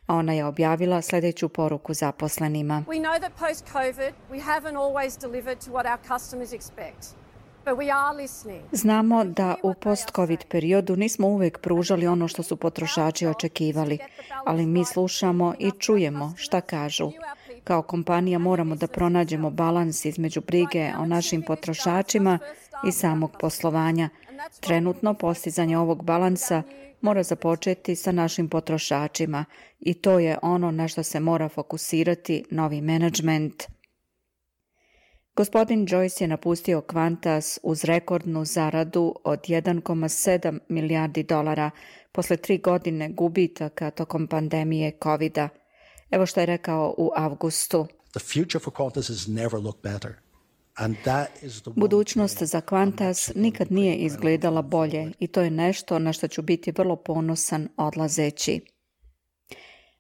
[0.06, 2.84] a ona je objavila sljedeću poruku zaposlenima.
[2.88, 7.18] We know that post-COVID we haven't always delivered to what our customers expect.
[8.71, 13.97] Znamo da u post-covid periodu nismo uvijek pružali ono što su potrošači očekivali,
[14.45, 17.12] ali mi slušamo i čujemo šta kažu.
[17.63, 22.39] Kao kompanija moramo da pronađemo balans između brige o našim potrošačima
[22.88, 24.10] i samog poslovanja.
[24.60, 26.63] Trenutno postizanje ovog balansa
[27.01, 29.45] mora započeti sa našim potrošačima
[29.79, 33.63] i to je ono na što se mora fokusirati novi menadžment.
[35.39, 41.71] Gospodin Joyce je napustio Qantas uz rekordnu zaradu od 1,7 milijardi dolara
[42.12, 45.49] posle tri godine gubitaka tokom pandemije covid -a.
[46.12, 47.88] Evo što je rekao u avgustu.
[51.75, 56.71] Budućnost za Qantas nikad nije izgledala bolje i to je nešto na što ću biti
[56.71, 58.62] vrlo ponosan odlazeći.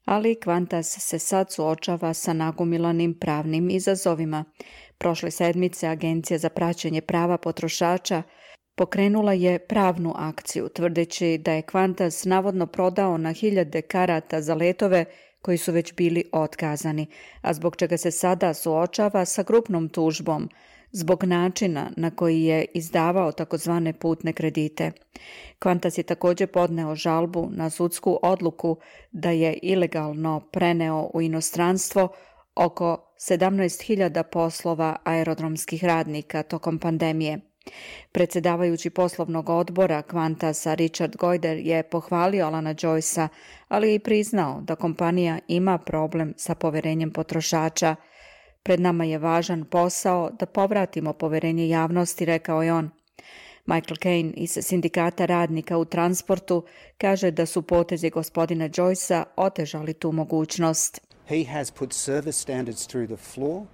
[0.05, 4.45] Ali Qantas se sad suočava sa nagumilanim pravnim izazovima.
[4.99, 8.23] Prošle sedmice Agencija za praćenje prava potrošača
[8.75, 15.05] pokrenula je pravnu akciju, tvrdeći da je Qantas navodno prodao na hiljade karata za letove
[15.41, 17.07] koji su već bili otkazani,
[17.41, 20.49] a zbog čega se sada suočava sa grupnom tužbom
[20.91, 24.91] zbog načina na koji je izdavao takozvane putne kredite.
[25.59, 28.77] Kvantas je također podneo žalbu na sudsku odluku
[29.11, 32.09] da je ilegalno preneo u inostranstvo
[32.59, 37.39] oko 17.000 poslova aerodromskih radnika tokom pandemije.
[38.11, 43.27] Predsjedavajući poslovnog odbora Kvantasa Richard Goider je pohvalio Alana Joycea,
[43.67, 47.95] ali i priznao da kompanija ima problem sa poverenjem potrošača.
[48.63, 52.89] Pred nama je važan posao da povratimo poverenje javnosti, rekao je on.
[53.65, 56.65] Michael Kane iz sindikata radnika u transportu
[56.97, 61.08] kaže da su potezi gospodina Joycea otežali tu mogućnost.
[61.29, 63.65] He has put service standards through the floor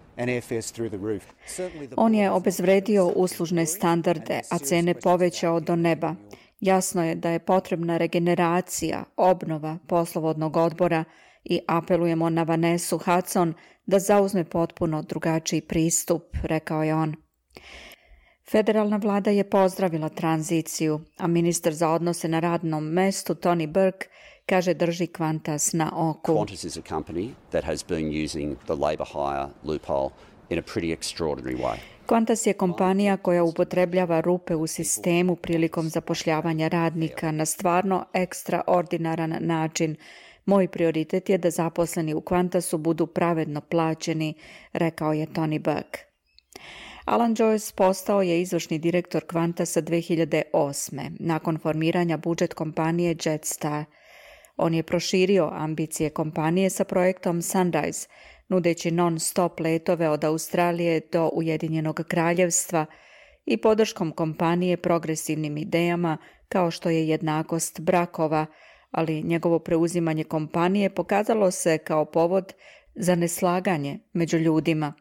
[1.95, 6.15] on je obezvredio uslužne standarde, a cene povećao do neba.
[6.59, 11.03] Jasno je da je potrebna regeneracija, obnova poslovodnog odbora
[11.43, 13.53] i apelujemo na Vanesu Hudson
[13.85, 17.15] da zauzme potpuno drugačiji pristup, rekao je on.
[18.51, 24.07] Federalna vlada je pozdravila tranziciju, a ministar za odnose na radnom mestu Tony Burke
[24.45, 26.31] kaže drži Qantas na oku.
[26.31, 30.09] Qantas is a company that has been using the labor hire loophole
[30.49, 31.77] in a pretty extraordinary way.
[32.05, 39.95] Qantas je kompanija koja upotrebljava rupe u sistemu prilikom zapošljavanja radnika na stvarno ekstraordinaran način.
[40.45, 44.33] Moj prioritet je da zaposleni u Qantasu budu pravedno plaćeni,
[44.73, 45.97] rekao je Tony Buck.
[47.05, 51.11] Alan Joyce postao je izvršni direktor Qantasa 2008.
[51.19, 53.85] nakon formiranja budžet kompanije Jetstar–
[54.57, 58.07] on je proširio ambicije kompanije sa projektom Sunrise,
[58.47, 62.85] nudeći non-stop letove od Australije do Ujedinjenog kraljevstva
[63.45, 66.17] i podrškom kompanije progresivnim idejama
[66.49, 68.45] kao što je jednakost brakova,
[68.91, 72.53] ali njegovo preuzimanje kompanije pokazalo se kao povod
[72.95, 74.93] za neslaganje među ljudima.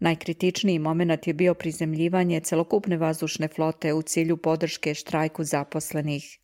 [0.00, 6.38] Najkritičniji moment je bio prizemljivanje celokupne vazdušne flote u cilju podrške štrajku zaposlenih.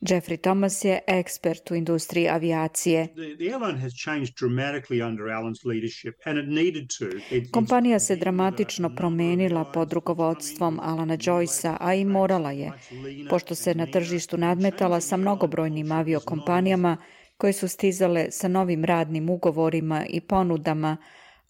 [0.00, 3.08] Jeffrey Thomas je ekspert u industriji avijacije.
[7.52, 12.72] Kompanija se dramatično promenila pod rukovodstvom Alana Joycea, a i morala je,
[13.30, 16.96] pošto se na tržištu nadmetala sa mnogobrojnim aviokompanijama
[17.36, 20.96] koje su stizale sa novim radnim ugovorima i ponudama,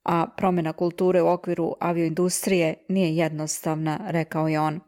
[0.05, 4.81] a promjena kulture u okviru avioindustrije nije jednostavna, rekao je on.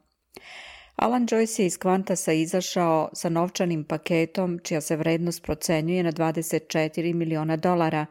[0.95, 7.13] Alan Joyce je iz Kvantasa izašao sa novčanim paketom čija se vrednost procenjuje na 24
[7.13, 8.05] miliona dolara,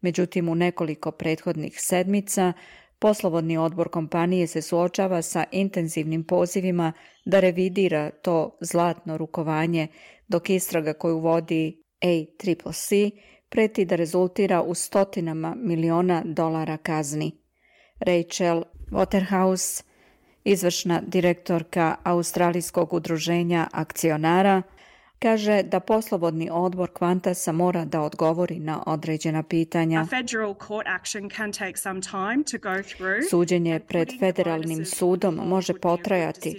[0.00, 2.52] međutim u nekoliko prethodnih sedmica
[2.98, 6.92] poslovodni odbor kompanije se suočava sa intenzivnim pozivima
[7.24, 9.88] da revidira to zlatno rukovanje,
[10.28, 12.90] dok istraga koju vodi ACCC
[13.48, 17.32] preti da rezultira u stotinama miliona dolara kazni.
[18.00, 19.84] Rachel Waterhouse,
[20.44, 24.62] izvršna direktorka Australijskog udruženja akcionara,
[25.18, 30.06] kaže da poslovodni odbor Kvantasa mora da odgovori na određena pitanja.
[33.30, 36.56] Suđenje pred federalnim sudom može potrajati.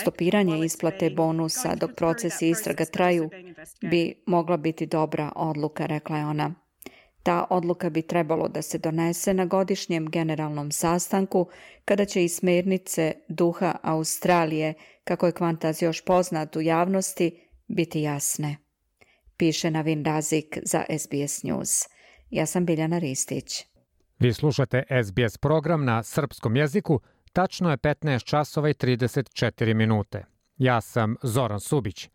[0.00, 3.30] Stopiranje isplate bonusa dok procesi istraga traju
[3.80, 6.63] bi mogla biti dobra odluka, rekla je ona.
[7.24, 11.48] Ta odluka bi trebalo da se donese na godišnjem generalnom sastanku,
[11.84, 18.56] kada će i smernice duha Australije, kako je Kvantaz još poznat u javnosti, biti jasne.
[19.36, 21.70] Piše Navin Razik za SBS News.
[22.30, 23.66] Ja sam Biljana Ristić.
[24.18, 27.00] Vi slušate SBS program na srpskom jeziku.
[27.32, 30.24] Tačno je 15 časova i 34 minute.
[30.56, 32.08] Ja sam Zoran Subić.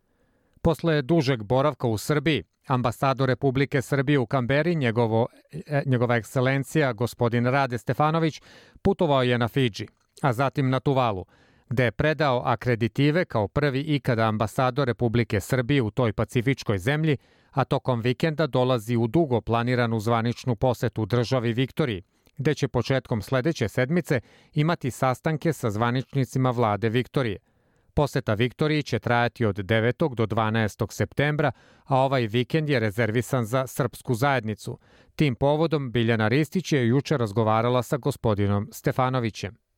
[0.61, 7.45] Posle dužeg boravka u Srbiji, ambasador Republike Srbije u Kamberi, njegovo, e, njegova ekscelencija, gospodin
[7.45, 8.41] Rade Stefanović,
[8.81, 9.87] putovao je na Fidži,
[10.21, 11.25] a zatim na Tuvalu–
[11.69, 17.17] gde je predao akreditive kao prvi ikada ambasador Republike Srbije u toj pacifičkoj zemlji,
[17.51, 22.03] a tokom vikenda dolazi u dugo planiranu zvaničnu posetu državi Viktoriji,
[22.37, 24.21] gde će početkom sledeće sedmice
[24.53, 27.37] imati sastanke sa zvaničnicima vlade Viktorije.
[27.93, 30.15] Poseta Viktoriji će trajati od 9.
[30.15, 30.91] do 12.
[30.91, 31.51] septembra,
[31.83, 34.79] a ovaj vikend je rezervisan za srpsku zajednicu.
[35.15, 39.68] Tim povodom Biljana Ristić je juče razgovarala sa gospodinom Stefanovićem.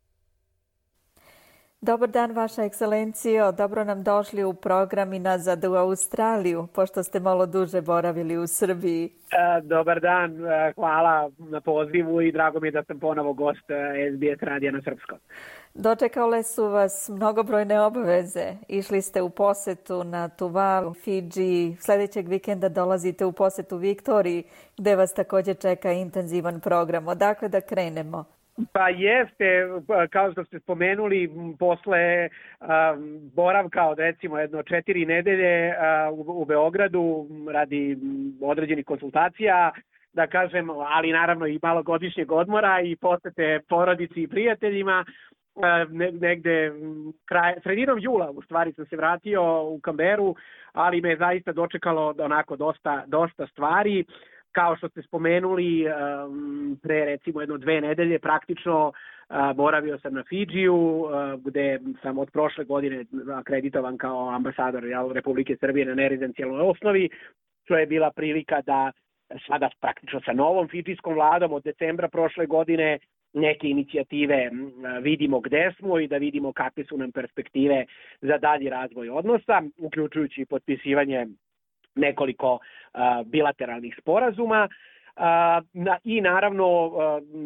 [1.83, 3.51] Dobar dan, Vaša ekscelencijo.
[3.51, 8.47] Dobro nam došli u program i nazad u Australiju, pošto ste malo duže boravili u
[8.47, 9.05] Srbiji.
[9.05, 13.69] E, dobar dan, e, hvala na pozivu i drago mi je da sam ponovo gost
[13.69, 13.73] e,
[14.11, 15.17] SBS radija na Srpskom.
[15.73, 18.53] Dočekale su vas mnogobrojne obaveze.
[18.67, 21.77] Išli ste u posetu na Tuvalu, Fiji.
[21.79, 24.43] Sledećeg vikenda dolazite u posetu Viktoriji,
[24.77, 27.07] gde vas takođe čeka intenzivan program.
[27.07, 28.40] Odakle da krenemo?
[28.73, 29.67] Pa jeste,
[30.09, 35.73] kao što ste spomenuli, posle um, boravka od recimo jedno četiri nedelje
[36.11, 37.97] uh, u, u Beogradu radi
[38.41, 39.71] određenih konsultacija,
[40.13, 45.63] da kažem, ali naravno i malo godišnjeg odmora i posete porodici i prijateljima, uh,
[46.21, 46.71] negde
[47.25, 50.35] kraj, sredinom jula u stvari sam se vratio u Kamberu,
[50.73, 54.05] ali me zaista dočekalo onako dosta, dosta stvari.
[54.51, 60.23] Kao što ste spomenuli, um, pre recimo jedno dve nedelje praktično uh, boravio sam na
[60.29, 61.11] Fidžiju, uh,
[61.45, 64.83] gde sam od prošle godine akreditovan kao ambasador
[65.13, 67.09] Republike Srbije na nerezidencijalnoj osnovi,
[67.63, 68.91] što je bila prilika da
[69.47, 72.99] sada praktično sa novom fidžijskom vladom od decembra prošle godine
[73.33, 74.49] neke inicijative
[75.01, 77.85] vidimo gde smo i da vidimo kakve su nam perspektive
[78.21, 81.27] za dalji razvoj odnosa, uključujući potpisivanje
[81.95, 82.59] nekoliko
[83.25, 84.67] bilateralnih sporazuma.
[85.73, 86.91] Na, I naravno,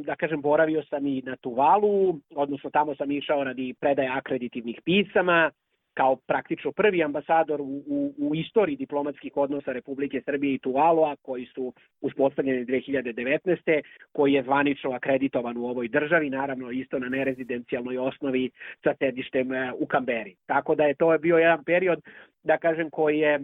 [0.05, 5.51] da kažem, boravio sam i na Tuvalu, odnosno tamo sam išao radi predaje akreditivnih pisama,
[5.95, 11.45] kao praktično prvi ambasador u, u, u istoriji diplomatskih odnosa Republike Srbije i Tuvalua, koji
[11.45, 13.81] su uspostavljeni 2019.
[14.11, 18.49] koji je zvanično akreditovan u ovoj državi, naravno isto na nerezidencijalnoj osnovi
[18.83, 20.35] sa sedištem e, u Kamberi.
[20.45, 22.01] Tako da je to bio jedan period,
[22.43, 23.39] da kažem, koji je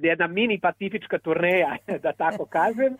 [0.00, 2.96] jedna mini pacifička turneja, da tako kažem,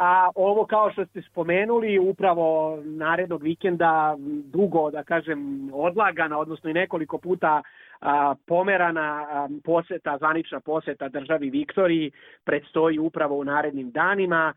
[0.00, 6.74] A ovo kao što ste spomenuli, upravo narednog vikenda dugo, da kažem, odlagana, odnosno i
[6.74, 7.62] nekoliko puta
[8.00, 12.10] a, pomerana poseta, zvanična poseta državi Viktoriji
[12.44, 14.54] predstoji upravo u narednim danima.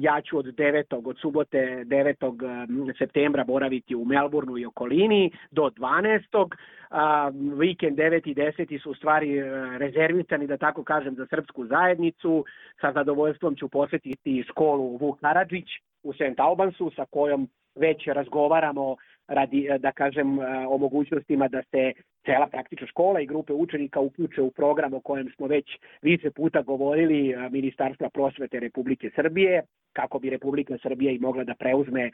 [0.00, 1.08] Ja ću od 9.
[1.08, 2.94] od subote 9.
[2.98, 6.48] septembra boraviti u Melbourneu i okolini do 12.
[6.90, 8.30] A, vikend 9.
[8.30, 8.82] i 10.
[8.82, 9.44] su u stvari e,
[9.78, 12.44] rezervisani, da tako kažem, za srpsku zajednicu.
[12.80, 15.68] Sa zadovoljstvom ću posetiti školu Vuk Karadžić
[16.02, 16.38] u St.
[16.38, 18.96] Albansu sa kojom već razgovaramo
[19.28, 21.92] radi, da kažem, o mogućnostima da se
[22.24, 25.66] cela praktično škola i grupe učenika uključe u program o kojem smo već
[26.02, 29.62] više puta govorili Ministarstva prosvete Republike Srbije,
[29.92, 32.10] kako bi Republika Srbija i mogla da preuzme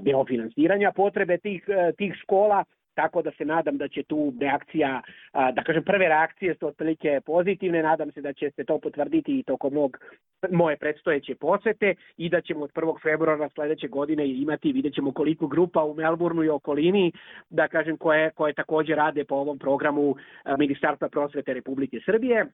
[0.00, 1.64] deo finansiranja potrebe tih,
[1.96, 2.64] tih škola,
[2.98, 7.82] tako da se nadam da će tu reakcija, da kažem prve reakcije su otprilike pozitivne,
[7.82, 9.98] nadam se da će se to potvrditi i tokom mog,
[10.50, 13.02] moje predstojeće posete i da ćemo od 1.
[13.02, 17.12] februara sledeće godine imati, vidjet ćemo koliko grupa u Melbourneu i okolini,
[17.50, 20.16] da kažem koje, koje takođe rade po ovom programu
[20.58, 22.46] Ministarstva prosvete Republike Srbije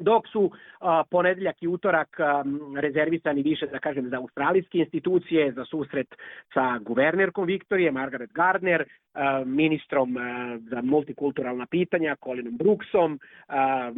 [0.00, 2.44] dok su a, ponedeljak i utorak a,
[2.80, 6.14] rezervisani više, da kažem, za australijske institucije, za susret
[6.54, 8.84] sa guvernerkom Viktorije, Margaret Gardner,
[9.14, 13.92] a, ministrom a, za multikulturalna pitanja, Colinom Brooksom, a,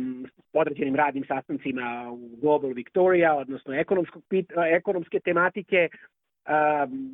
[0.53, 3.74] određenim radnim sastancima u Global Victoria, odnosno
[4.66, 5.88] ekonomske tematike,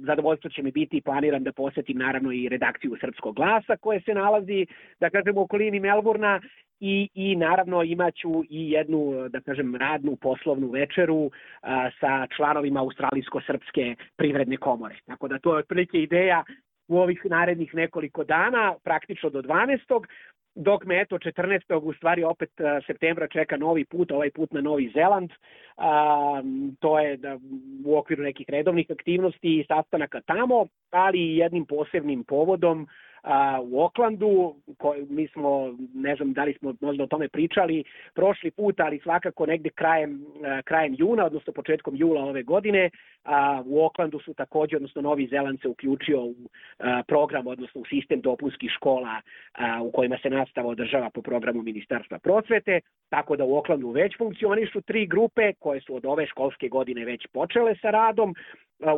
[0.07, 4.67] zadovoljstvo će mi biti planiram da posetim naravno i redakciju Srpskog glasa koje se nalazi,
[5.01, 6.41] da kažem, u okolini Melburna
[6.81, 11.31] i, i naravno imaću i jednu, da kažem, radnu poslovnu večeru
[11.63, 14.97] a, sa članovima Australijsko-srpske privredne komore.
[15.07, 16.45] Tako da to je otprilike ideja
[16.89, 20.07] u ovih narednih nekoliko dana, praktično do 12
[20.55, 21.83] dok me eto 14.
[21.83, 22.51] u stvari opet
[22.87, 25.31] septembra čeka novi put, ovaj put na Novi Zeland.
[25.77, 26.43] A,
[26.81, 27.39] to je da,
[27.85, 32.89] u okviru nekih redovnih aktivnosti i sastanaka tamo, ali i jednim posebnim povodom
[33.29, 37.85] a, u Oklandu, ko, mi smo, ne znam da li smo možda o tome pričali
[38.15, 42.91] prošli put, ali svakako negde krajem, a, krajem juna, odnosno početkom jula ove godine,
[43.25, 46.35] a, u Oklandu su takođe, odnosno Novi Zeland se uključio u
[46.79, 49.21] a, program, odnosno u sistem dopunskih škola
[49.53, 54.19] a, u kojima se nastava održava po programu Ministarstva prosvete, tako da u Oklandu već
[54.19, 58.35] funkcionišu tri grupe koje su od ove školske godine već počele sa radom,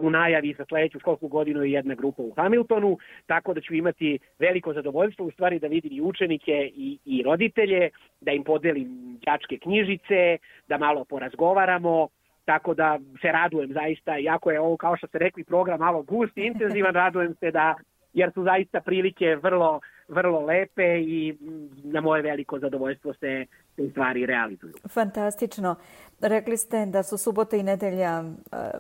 [0.03, 4.19] u najavi za sledeću školsku godinu je jedna grupa u Hamiltonu, tako da ću imati
[4.39, 7.91] veliko zadovoljstvo u stvari da vidim i učenike i, i roditelje,
[8.21, 12.09] da im podelim đačke knjižice, da malo porazgovaramo,
[12.45, 16.39] tako da se radujem zaista, iako je ovo kao što ste rekli program malo gust
[16.39, 17.75] i intenzivan, radujem se da
[18.13, 21.37] jer su zaista prilike vrlo, vrlo lepe i
[21.85, 23.47] na moje veliko zadovoljstvo se
[23.77, 24.73] te stvari realizuju.
[24.89, 25.77] Fantastično.
[26.21, 28.25] Rekli ste da su subota i nedelja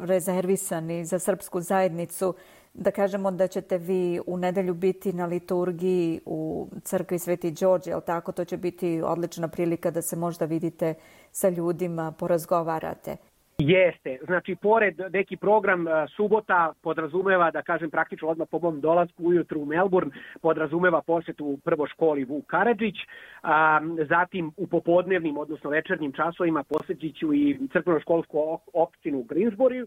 [0.00, 2.34] rezervisani za srpsku zajednicu.
[2.74, 8.02] Da kažemo da ćete vi u nedelju biti na liturgiji u crkvi Sveti Đorđe, ali
[8.06, 8.32] tako?
[8.32, 10.94] To će biti odlična prilika da se možda vidite
[11.30, 13.16] sa ljudima, porazgovarate.
[13.60, 14.18] Jeste.
[14.24, 15.84] Znači, pored neki program
[16.16, 20.10] subota podrazumeva, da kažem praktično odmah po mom dolasku ujutru u Melbourne,
[20.42, 22.94] podrazumeva posetu prvo školi Vuk Karadžić,
[23.42, 29.86] a, zatim u popodnevnim, odnosno večernjim časovima posetit ću i crkveno-školsku opštinu u Greensburyu,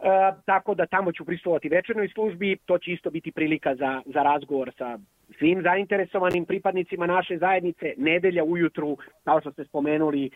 [0.00, 4.22] E, tako da tamo ću pristovati večernoj službi, to će isto biti prilika za, za
[4.22, 4.98] razgovor sa
[5.38, 7.94] svim zainteresovanim pripadnicima naše zajednice.
[7.96, 10.30] Nedelja ujutru, kao što ste spomenuli,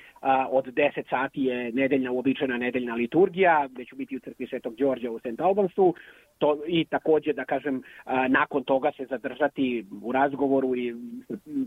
[0.51, 5.11] od 10 sati je nedeljna uobičajena nedeljna liturgija, gde ću biti u crkvi Svetog Đorđa
[5.11, 5.41] u St.
[5.41, 5.95] Albansu.
[6.39, 7.83] To, I takođe, da kažem,
[8.29, 10.95] nakon toga se zadržati u razgovoru i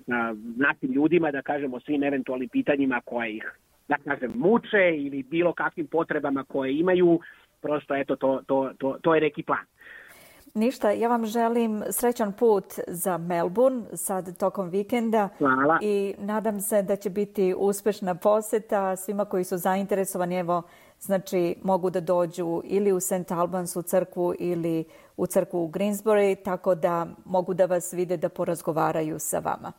[0.06, 5.24] sa našim ljudima, da kažem, o svim eventualnim pitanjima koje ih da kažem, muče ili
[5.24, 7.20] bilo kakvim potrebama koje imaju,
[7.64, 9.66] prosto eto to, to, to, to je neki plan.
[10.54, 15.30] Ništa, ja vam želim srećan put za Melbourne sad tokom vikenda.
[15.38, 15.80] Hvala.
[15.82, 20.36] I nadam se da će biti uspešna poseta svima koji su zainteresovani.
[20.36, 20.62] Evo,
[21.00, 23.32] znači mogu da dođu ili u St.
[23.32, 24.84] Albans u crkvu ili
[25.18, 29.72] u crkvu u Greensbury, tako da mogu da vas vide da porazgovaraju sa vama.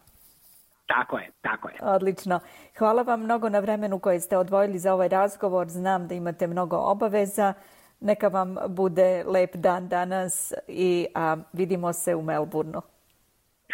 [0.87, 1.75] Tako je, tako je.
[1.81, 2.41] Odlično.
[2.79, 5.69] Hvala vam mnogo na vremenu koje ste odvojili za ovaj razgovor.
[5.69, 7.55] Znam da imate mnogo obaveza.
[8.01, 12.83] Neka vam bude lep dan danas i a, vidimo se u Melbourneu.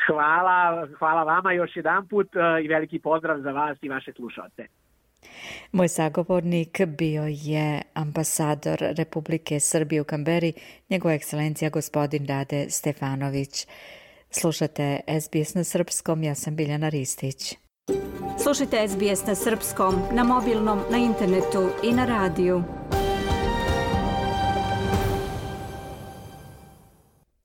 [0.07, 4.67] Hvala, hvala vama još jedan put e, i veliki pozdrav za vas i vaše slušalce.
[5.73, 10.53] Moj sagovornik bio je ambasador Republike Srbije u Kamberi,
[10.91, 13.67] njegova ekscelencija gospodin Rade Stefanović.
[14.33, 17.55] Slušate SBS na srpskom, ja sam Biljana Ristić.
[18.43, 22.63] Slušajte SBS na srpskom, na mobilnom, na internetu i na radiju.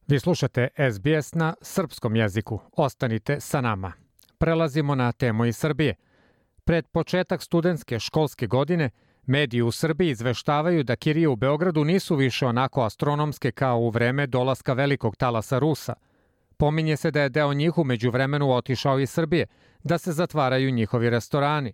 [0.08, 2.60] Vi slušate SBS na srpskom jeziku.
[2.72, 3.94] Ostanite sa nama.
[4.38, 5.96] Prelazimo na temu iz Srbije.
[6.64, 8.90] Pred početak studentske školske godine
[9.26, 14.28] mediji u Srbiji izveštavaju da kirije u Beogradu nisu više onako astronomske kao u vreme
[14.28, 15.94] dolaska velikog talasa Rusa.
[16.58, 19.46] Pominje se da je deo njih umeđu vremenu otišao iz Srbije,
[19.84, 21.74] da se zatvaraju njihovi restorani.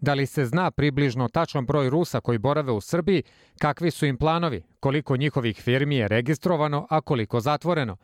[0.00, 3.22] Da li se zna približno tačan broj Rusa koji borave u Srbiji,
[3.58, 7.96] kakvi su im planovi, koliko njihovih firmi je registrovano, a koliko zatvoreno?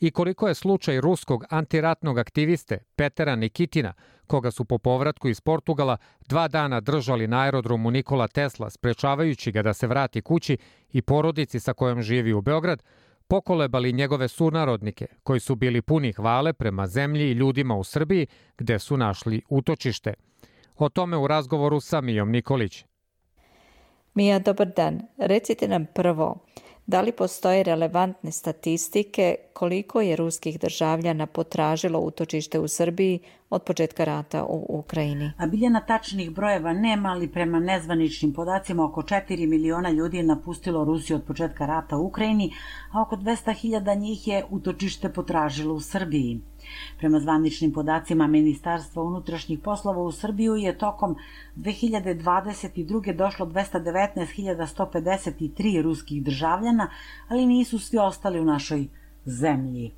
[0.00, 3.92] I koliko je slučaj ruskog antiratnog aktiviste Petera Nikitina,
[4.26, 5.96] koga su po povratku iz Portugala
[6.28, 10.56] dva dana držali na aerodromu Nikola Tesla, sprečavajući ga da se vrati kući
[10.92, 12.82] i porodici sa kojom živi u Beograd,
[13.28, 18.26] pokolebali njegove sunarodnike, koji su bili puni hvale prema zemlji i ljudima u Srbiji,
[18.58, 20.14] gde su našli utočište.
[20.76, 22.84] O tome u razgovoru sa Mijom Nikolić.
[24.14, 25.00] Mija, dobar dan.
[25.18, 26.44] Recite nam prvo,
[26.86, 33.20] da li postoje relevantne statistike koliko je ruskih državljana potražilo utočište u Srbiji
[33.50, 35.32] od početka rata u Ukrajini?
[35.38, 40.84] A biljena tačnih brojeva nema, ali prema nezvaničnim podacima oko 4 miliona ljudi je napustilo
[40.84, 42.52] Rusiju od početka rata u Ukrajini,
[42.92, 46.40] a oko 200.000 njih je utočište potražilo u Srbiji.
[46.98, 51.16] Prema zvaničnim podacima Ministarstva unutrašnjih poslova u Srbiju je tokom
[51.56, 53.16] 2022.
[53.16, 56.90] došlo 219.153 ruskih državljana,
[57.28, 58.86] ali nisu svi ostali u našoj
[59.24, 59.92] zemlji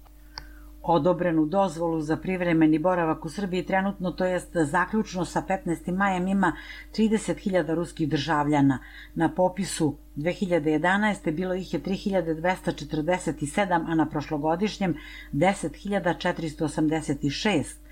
[0.89, 5.97] odobrenu dozvolu za privremeni boravak u Srbiji trenutno, to jest zaključno sa 15.
[5.97, 6.57] majem ima
[6.93, 8.79] 30.000 ruskih državljana.
[9.15, 11.33] Na popisu 2011.
[11.33, 14.95] bilo ih je 3247, a na prošlogodišnjem
[15.33, 17.87] 10.486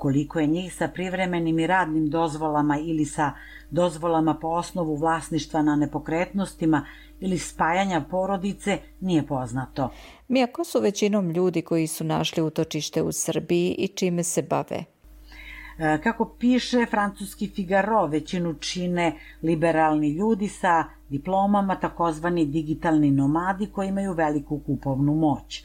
[0.00, 3.32] koliko je njih sa privremenim i radnim dozvolama ili sa
[3.70, 6.86] dozvolama po osnovu vlasništva na nepokretnostima
[7.20, 9.90] ili spajanja porodice nije poznato.
[10.28, 14.84] Mija, ko su većinom ljudi koji su našli utočište u Srbiji i čime se bave?
[15.78, 19.12] E, kako piše francuski Figaro, većinu čine
[19.42, 25.64] liberalni ljudi sa diplomama, takozvani digitalni nomadi koji imaju veliku kupovnu moć.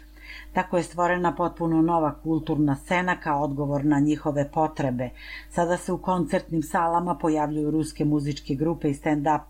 [0.53, 5.09] Tako je stvorena potpuno nova kulturna scena kao odgovor na njihove potrebe.
[5.49, 9.41] Sada se u koncertnim salama pojavljuju ruske muzičke grupe i stand-up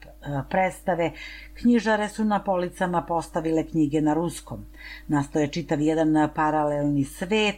[0.49, 1.11] predstave.
[1.53, 4.65] Knjižare su na policama postavile knjige na ruskom.
[5.07, 7.55] Nastoje čitav jedan paralelni svet,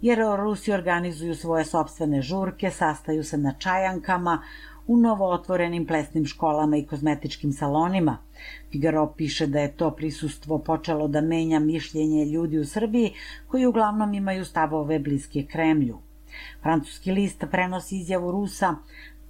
[0.00, 4.42] jer Rusi organizuju svoje sobstvene žurke, sastaju se na čajankama,
[4.88, 8.18] u novo otvorenim plesnim školama i kozmetičkim salonima.
[8.72, 13.12] Figaro piše da je to prisustvo počelo da menja mišljenje ljudi u Srbiji
[13.48, 15.98] koji uglavnom imaju stavove bliske Kremlju.
[16.62, 18.74] Francuski list prenosi izjavu Rusa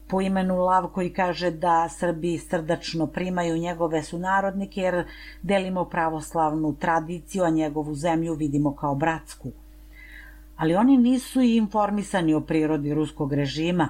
[0.08, 5.04] po imenu Lav koji kaže da Srbi srdačno primaju njegove sunarodnike jer
[5.42, 9.52] delimo pravoslavnu tradiciju, a njegovu zemlju vidimo kao bratsku.
[10.58, 13.88] Ali oni nisu i informisani o prirodi ruskog režima.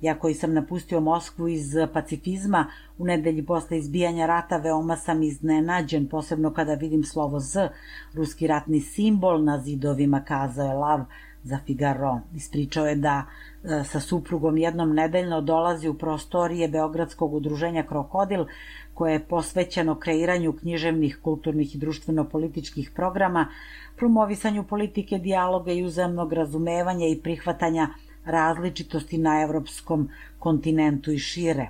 [0.00, 2.66] Ja koji sam napustio Moskvu iz pacifizma,
[2.98, 7.68] u nedelji posle izbijanja rata veoma sam iznenađen, posebno kada vidim slovo Z,
[8.14, 11.00] ruski ratni simbol na zidovima, kazao je Lav
[11.42, 12.20] za Figaro.
[12.34, 18.44] Ispričao je da e, sa suprugom jednom nedeljno dolazi u prostorije Beogradskog udruženja Krokodil,
[18.94, 23.46] koje je posvećeno kreiranju književnih, kulturnih i društveno-političkih programa,
[23.96, 27.88] promovisanju politike dijaloga i uzemnog razumevanja i prihvatanja
[28.24, 31.68] različitosti na evropskom kontinentu i šire.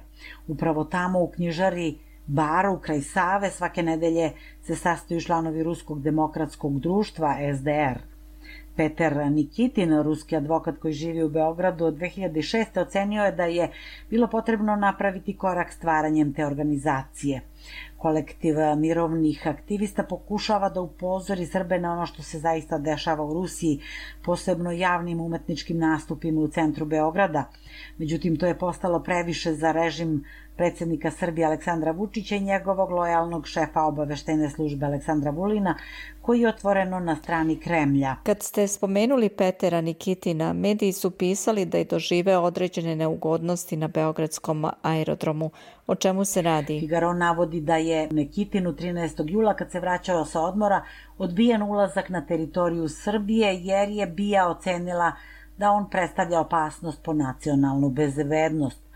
[0.49, 7.37] Upravo tamo u knjižari Baru kraj Save svake nedelje se sastaju članovi Ruskog demokratskog društva
[7.57, 8.10] SDR.
[8.81, 12.81] Peter Nikitin, ruski advokat koji živi u Beogradu od 2006.
[12.81, 13.70] ocenio je da je
[14.11, 17.41] bilo potrebno napraviti korak stvaranjem te organizacije.
[17.97, 23.81] Kolektiv mirovnih aktivista pokušava da upozori Srbe na ono što se zaista dešava u Rusiji,
[24.24, 27.45] posebno javnim umetničkim nastupima u centru Beograda.
[27.99, 30.24] Međutim, to je postalo previše za režim
[30.61, 35.74] predsednika Srbije Aleksandra Vučića i njegovog lojalnog šefa obaveštajne službe Aleksandra Vulina,
[36.31, 38.16] koji je otvoreno na strani Kremlja.
[38.22, 44.66] Kad ste spomenuli Petera Nikitina, mediji su pisali da je dožive određene neugodnosti na Beogradskom
[44.83, 45.51] aerodromu.
[45.87, 46.81] O čemu se radi?
[46.81, 49.31] Figaro navodi da je Nikitinu 13.
[49.31, 50.83] jula, kad se vraćao sa odmora,
[51.18, 55.12] odbijen ulazak na teritoriju Srbije jer je Bija ocenila
[55.59, 58.89] da on predstavlja opasnost po nacionalnu bezbednost.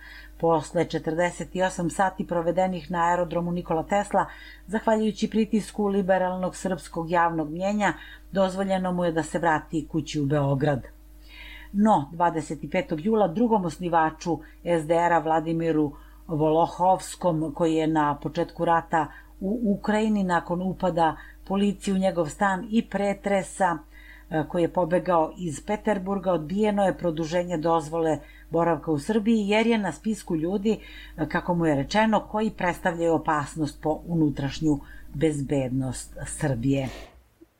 [0.45, 4.26] Posle 48 sati provedenih na aerodromu Nikola Tesla,
[4.66, 7.92] zahvaljujući pritisku liberalnog srpskog javnog mnjenja,
[8.32, 10.82] dozvoljeno mu je da se vrati kući u Beograd.
[11.72, 13.05] No, 25.
[13.05, 14.38] jula drugom osnivaču
[14.80, 15.92] SDR-a Vladimiru
[16.26, 19.07] Volohovskom, koji je na početku rata
[19.40, 21.16] u Ukrajini nakon upada
[21.49, 23.78] policije u njegov stan i pretresa
[24.30, 28.18] e, koji je pobegao iz Peterburga, odbijeno je produženje dozvole
[28.55, 33.14] boravka u Srbiji jer je na spisku ljudi, e, kako mu je rečeno, koji predstavljaju
[33.14, 34.78] opasnost po unutrašnju
[35.14, 36.88] bezbednost Srbije.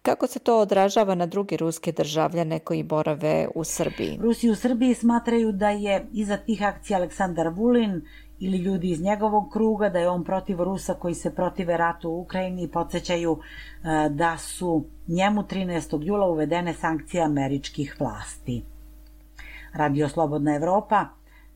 [0.05, 4.19] Kako se to odražava na druge ruske državljane koji borave u Srbiji?
[4.21, 8.03] Rusi u Srbiji smatraju da je iza tih akcija Aleksandar Vulin
[8.39, 12.21] ili ljudi iz njegovog kruga, da je on protiv Rusa koji se protive ratu u
[12.21, 16.03] Ukrajini i podsjećaju e, da su njemu 13.
[16.03, 18.63] jula uvedene sankcije američkih vlasti.
[19.75, 21.07] Radio Slobodna Evropa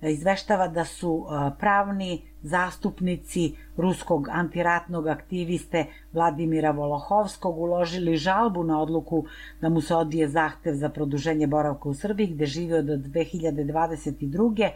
[0.03, 1.27] izveštava da su
[1.59, 9.25] pravni zastupnici ruskog antiratnog aktiviste Vladimira Volohovskog uložili žalbu na odluku
[9.61, 14.71] da mu se odije zahtev za produženje boravka u Srbiji gde žive od 2022.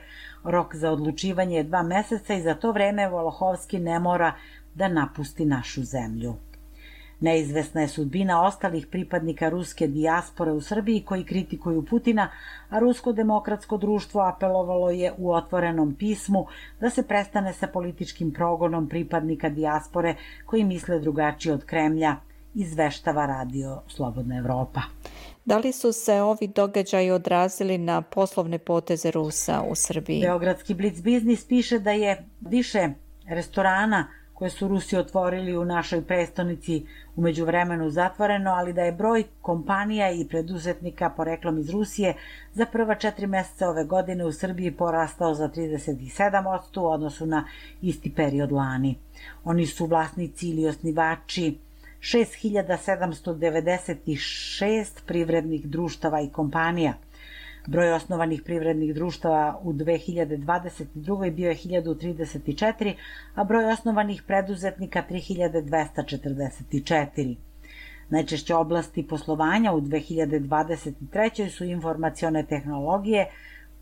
[0.45, 4.33] Rok za odlučivanje je dva meseca i za to vreme Volohovski ne mora
[4.75, 6.35] da napusti našu zemlju.
[7.23, 12.29] Neizvesna je sudbina ostalih pripadnika ruske dijaspore u Srbiji koji kritikuju Putina,
[12.69, 16.47] a Rusko demokratsko društvo apelovalo je u otvorenom pismu
[16.81, 20.15] da se prestane sa političkim progonom pripadnika dijaspore
[20.47, 22.17] koji misle drugačije od Kremlja,
[22.55, 24.81] izveštava radio Slobodna Evropa.
[25.45, 30.21] Da li su se ovi događaji odrazili na poslovne poteze Rusa u Srbiji?
[30.21, 32.89] Beogradski Blitz Biznis piše da je više
[33.29, 34.09] restorana
[34.43, 36.87] koje su Rusi otvorili u našoj prestonici
[37.17, 42.15] umeđu vremenu zatvoreno, ali da je broj kompanija i preduzetnika poreklom iz Rusije
[42.55, 47.45] za prva četiri meseca ove godine u Srbiji porastao za 37% u odnosu na
[47.83, 48.99] isti period lani.
[49.45, 51.59] Oni su vlasnici ili osnivači
[52.01, 56.95] 6796 privrednih društava i kompanija–
[57.67, 61.31] Broj osnovanih privrednih društava u 2022.
[61.31, 62.95] bio je 1034,
[63.35, 67.37] a broj osnovanih preduzetnika 3244.
[68.09, 71.49] Najčešće oblasti poslovanja u 2023.
[71.49, 73.31] su informacione tehnologije,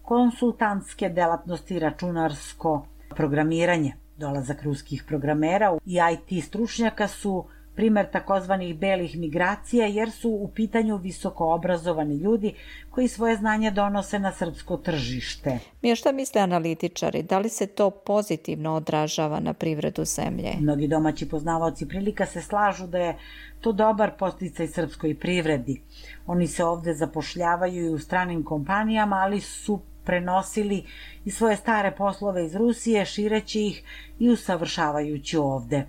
[0.02, 3.92] konsultantske delatnosti računarsko programiranje.
[4.16, 7.44] Dolazak ruskih programera i IT stručnjaka su
[7.80, 12.54] primer takozvanih belih migracija jer su u pitanju visoko obrazovani ljudi
[12.90, 15.58] koji svoje znanje donose na srpsko tržište.
[15.82, 17.22] Mija, šta misle analitičari?
[17.22, 20.52] Da li se to pozitivno odražava na privredu zemlje?
[20.60, 23.16] Mnogi domaći poznavaoci prilika se slažu da je
[23.60, 25.80] to dobar posticaj srpskoj privredi.
[26.26, 30.84] Oni se ovde zapošljavaju i u stranim kompanijama, ali su prenosili
[31.24, 33.82] i svoje stare poslove iz Rusije, šireći ih
[34.18, 35.86] i usavršavajući ovde.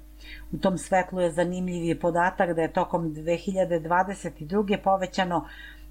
[0.52, 4.78] U tom svetlu je zanimljiv podatak da je tokom 2022.
[4.84, 5.46] povećano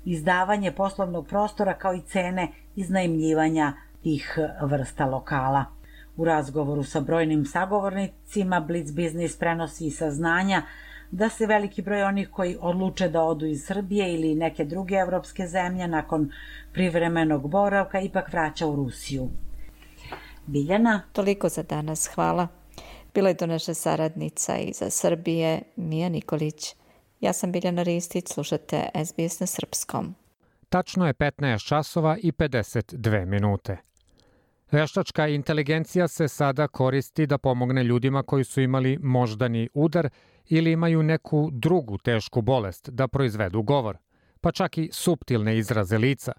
[0.04, 5.64] izdavanje poslovnog prostora kao i cene iznajmljivanja tih vrsta lokala.
[6.16, 10.62] U razgovoru sa brojnim sagovornicima Blitz Business prenosi i saznanja
[11.10, 15.46] da se veliki broj onih koji odluče da odu iz Srbije ili neke druge evropske
[15.46, 16.30] zemlje nakon
[16.72, 19.28] privremenog boravka ipak vraća u Rusiju.
[20.46, 21.02] Biljana?
[21.12, 22.59] Toliko za danas, hvala.
[23.14, 26.74] Bila je to naša saradnica iza Srbije, Mija Nikolić.
[27.20, 30.14] Ja sam Biljana Ristić, slušate SBS na Srpskom.
[30.68, 33.76] Tačno je 15 časova i 52 minute.
[34.70, 40.08] Veštačka inteligencija se sada koristi da pomogne ljudima koji su imali moždani udar
[40.48, 43.96] ili imaju neku drugu tešku bolest da proizvedu govor,
[44.40, 46.32] pa čak i subtilne izraze lica.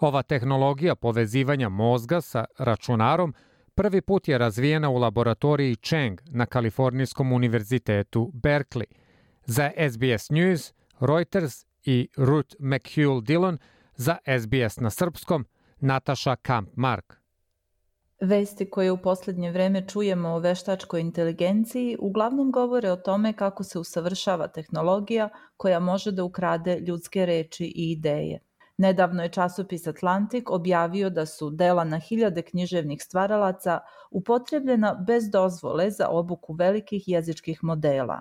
[0.00, 3.34] Ova tehnologija povezivanja mozga sa računarom–
[3.80, 8.84] prvi put je razvijena u laboratoriji Cheng na Kalifornijskom univerzitetu Berkeley.
[9.44, 13.58] Za SBS News, Reuters i Ruth McHugh Dillon
[13.94, 15.46] za SBS na srpskom,
[15.78, 17.14] Nataša Kamp-Mark.
[18.20, 23.78] Vesti koje u poslednje vreme čujemo o veštačkoj inteligenciji uglavnom govore o tome kako se
[23.78, 28.49] usavršava tehnologija koja može da ukrade ljudske reči i ideje.
[28.80, 35.90] Nedavno je časopis Atlantik objavio da su dela na hiljade književnih stvaralaca upotrebljena bez dozvole
[35.90, 38.20] za obuku velikih jezičkih modela.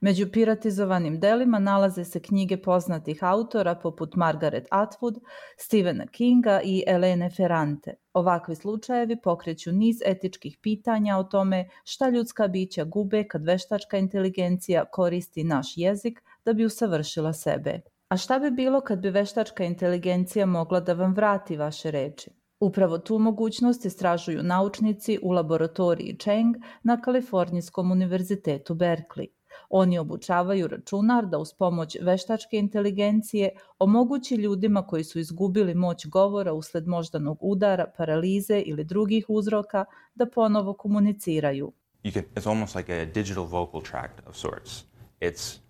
[0.00, 5.18] Među piratizovanim delima nalaze se knjige poznatih autora poput Margaret Atwood,
[5.56, 7.94] Stephena Kinga i Elene Ferrante.
[8.12, 14.84] Ovakvi slučajevi pokreću niz etičkih pitanja o tome šta ljudska bića gube kad veštačka inteligencija
[14.84, 17.80] koristi naš jezik da bi usavršila sebe.
[18.08, 22.30] A šta bi bilo kad bi veštačka inteligencija mogla da vam vrati vaše reči?
[22.60, 29.26] Upravo tu mogućnost istražuju naučnici u laboratoriji Cheng na Kalifornijskom univerzitetu Berkeley.
[29.70, 36.52] Oni obučavaju računar da uz pomoć veštačke inteligencije omogući ljudima koji su izgubili moć govora
[36.52, 39.84] usled moždanog udara, paralize ili drugih uzroka
[40.14, 41.72] da ponovo komuniciraju.
[42.04, 44.84] You can, it's almost like a digital vocal tract of sorts.
[45.20, 45.65] It's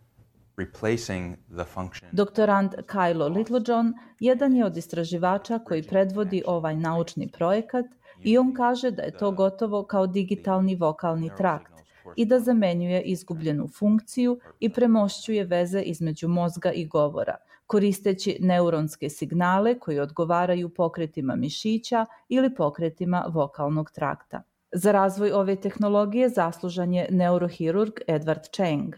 [2.12, 7.86] Doktorant Kylo Littlejohn jedan je od istraživača koji predvodi ovaj naučni projekat
[8.24, 11.76] i on kaže da je to gotovo kao digitalni vokalni trakt,
[12.16, 17.36] i da zamenjuje izgubljenu funkciju i premošćuje veze između mozga i govora,
[17.66, 24.42] koristeći neuronske signale koji odgovaraju pokretima mišića ili pokretima vokalnog trakta.
[24.72, 28.94] Za razvoj ove tehnologije zaslužan je neurohirurg Edward Cheng.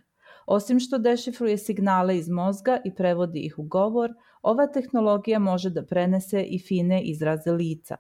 [0.51, 4.11] Osim što dešifruje signale iz mozga i prevodi ih u govor,
[4.43, 7.97] ova tehnologija može da prenese i fine izraze lica.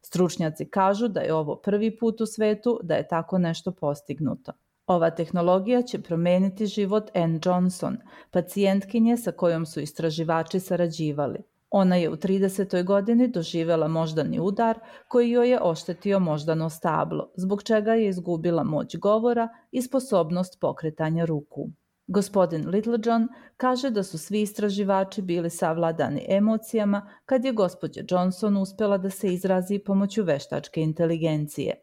[0.00, 4.52] Stručnjaci kažu da je ovo prvi put u svetu da je tako nešto postignuto.
[4.86, 7.96] Ova tehnologija će promeniti život Ann Johnson,
[8.30, 11.38] pacijentkinje sa kojom su istraživači sarađivali.
[11.70, 12.84] Ona je u 30.
[12.84, 14.78] godini doživela moždani udar
[15.08, 21.24] koji joj je oštetio moždano stablo, zbog čega je izgubila moć govora i sposobnost pokretanja
[21.24, 21.68] ruku.
[22.12, 28.98] Gospodin Littlejohn kaže da su svi istraživači bili savladani emocijama kad je gospođa Johnson uspela
[28.98, 31.74] da se izrazi pomoću veštačke inteligencije.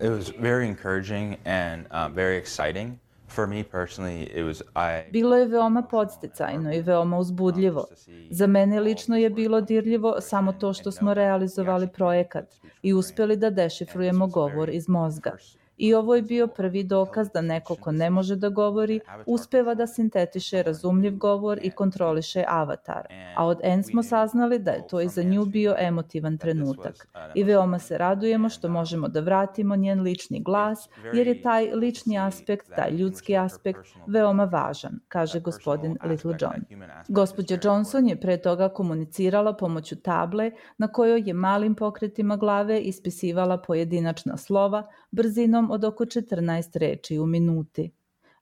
[0.00, 2.90] It was very encouraging and uh, very exciting.
[3.28, 7.86] For me personally, it was I Bilo je veoma podsticajno i veoma uzbudljivo.
[8.30, 13.50] Za mene lično je bilo dirljivo samo to što smo realizovali projekat i uspeli da
[13.50, 15.36] dešifrujemo govor iz mozga.
[15.78, 19.86] I ovo je bio prvi dokaz da neko ko ne može da govori uspeva da
[19.86, 23.06] sintetiše razumljiv govor i kontroliše avatar.
[23.36, 27.08] A od N smo saznali da je to i za nju bio emotivan trenutak.
[27.34, 32.18] I veoma se radujemo što možemo da vratimo njen lični glas, jer je taj lični
[32.18, 36.64] aspekt, taj ljudski aspekt veoma važan, kaže gospodin Little John.
[37.08, 43.58] Gospođa Johnson je pre toga komunicirala pomoću table na kojoj je malim pokretima glave ispisivala
[43.58, 47.90] pojedinačna slova brzinom od oko 14 reči u minuti.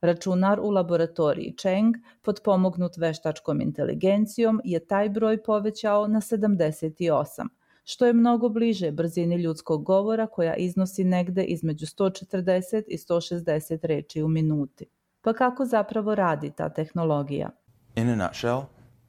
[0.01, 7.49] Računar u laboratoriji Cheng, potpomognut veštačkom inteligencijom, je taj broj povećao na 78,
[7.85, 14.23] što je mnogo bliže brzini ljudskog govora koja iznosi negde između 140 i 160 reči
[14.23, 14.87] u minuti.
[15.21, 17.51] Pa kako zapravo radi ta tehnologija?
[17.97, 18.63] In a nutshell,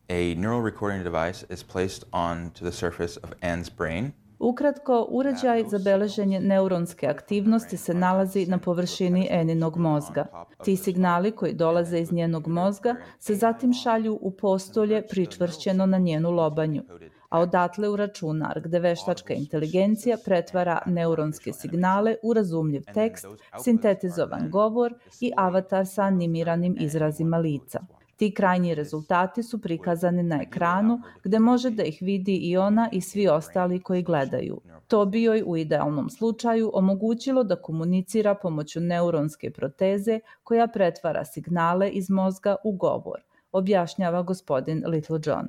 [0.10, 5.78] a neural recording device is placed onto the surface of Anne's brain Ukratko, uređaj za
[5.78, 10.26] beleženje neuronske aktivnosti se nalazi na površini Eninog mozga.
[10.64, 16.32] Ti signali koji dolaze iz njenog mozga se zatim šalju u postolje pričvršćeno na njenu
[16.32, 16.84] lobanju,
[17.30, 23.26] a odatle u računar gde veštačka inteligencija pretvara neuronske signale u razumljiv tekst,
[23.64, 27.80] sintetizovan govor i avatar sa animiranim izrazima lica.
[28.18, 33.02] Ti krajnji rezultati su prikazani na ekranu gde može da ih vidi i ona i
[33.02, 34.62] svi ostali koji gledaju.
[34.88, 41.90] To bi joj u idealnom slučaju omogućilo da komunicira pomoću neuronske proteze koja pretvara signale
[41.90, 45.48] iz mozga u govor, objašnjava gospodin Little John.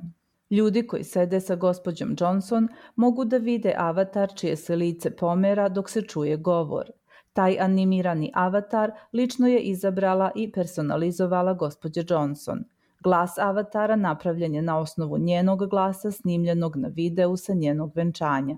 [0.49, 5.89] Ljudi koji sede sa gospođom Johnson mogu da vide avatar čije se lice pomera dok
[5.89, 6.91] se čuje govor.
[7.39, 12.63] Taj animirani avatar lično je izabrala i personalizovala gospođa Johnson.
[13.03, 18.57] Glas avatara napravljen je na osnovu njenog glasa snimljenog na videu sa njenog venčanja.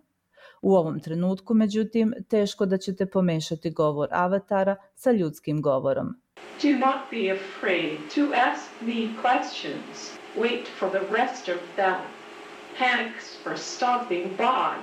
[0.61, 6.07] U ovom trenutku, međutim, teško da ćete pomešati govor avatara sa ljudskim govorom.
[6.63, 10.17] Do not be afraid to ask me questions.
[10.37, 12.01] Wait for the rest of them.
[12.77, 14.73] Thanks for stopping by.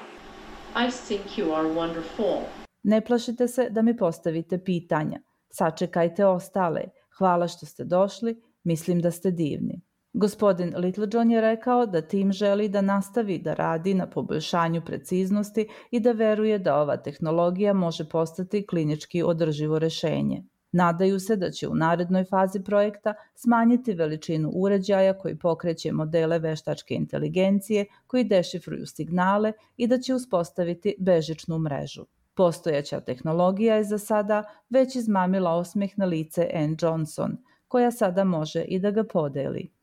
[0.86, 2.67] I think you are wonderful.
[2.88, 5.18] Ne plašite se da mi postavite pitanja.
[5.50, 6.80] Sačekajte ostale.
[7.18, 9.80] Hvala što ste došli, mislim da ste divni.
[10.12, 16.00] Gospodin Littlejohn je rekao da tim želi da nastavi da radi na poboljšanju preciznosti i
[16.00, 20.42] da veruje da ova tehnologija može postati klinički održivo rešenje.
[20.72, 26.94] Nadaju se da će u narednoj fazi projekta smanjiti veličinu uređaja koji pokreće modele veštačke
[26.94, 32.06] inteligencije koji dešifruju signale i da će uspostaviti bežičnu mrežu.
[32.38, 37.36] Postojeća tehnologija je za sada već izmamila osmeh na lice Ann Johnson,
[37.68, 39.77] koja sada može i da ga podeli.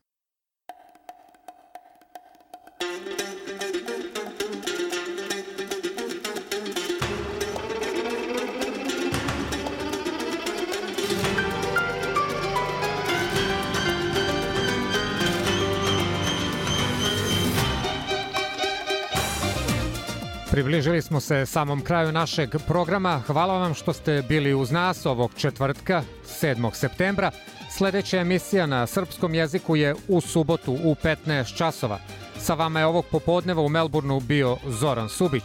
[20.56, 23.22] Približili smo se samom kraju našeg programa.
[23.28, 26.04] Hvala vam što ste bili uz nas ovog četvrtka,
[26.42, 26.74] 7.
[26.74, 27.32] septembra.
[27.70, 32.00] Sledeća emisija na srpskom jeziku je u subotu u 15 časova.
[32.38, 35.44] Sa vama je ovog popodneva u Melbourneu bio Zoran Subić.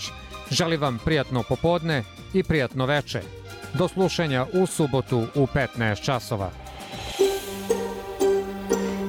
[0.50, 2.04] Želim vam prijatno popodne
[2.34, 3.22] i prijatno veče.
[3.74, 6.50] Do slušanja u subotu u 15 časova.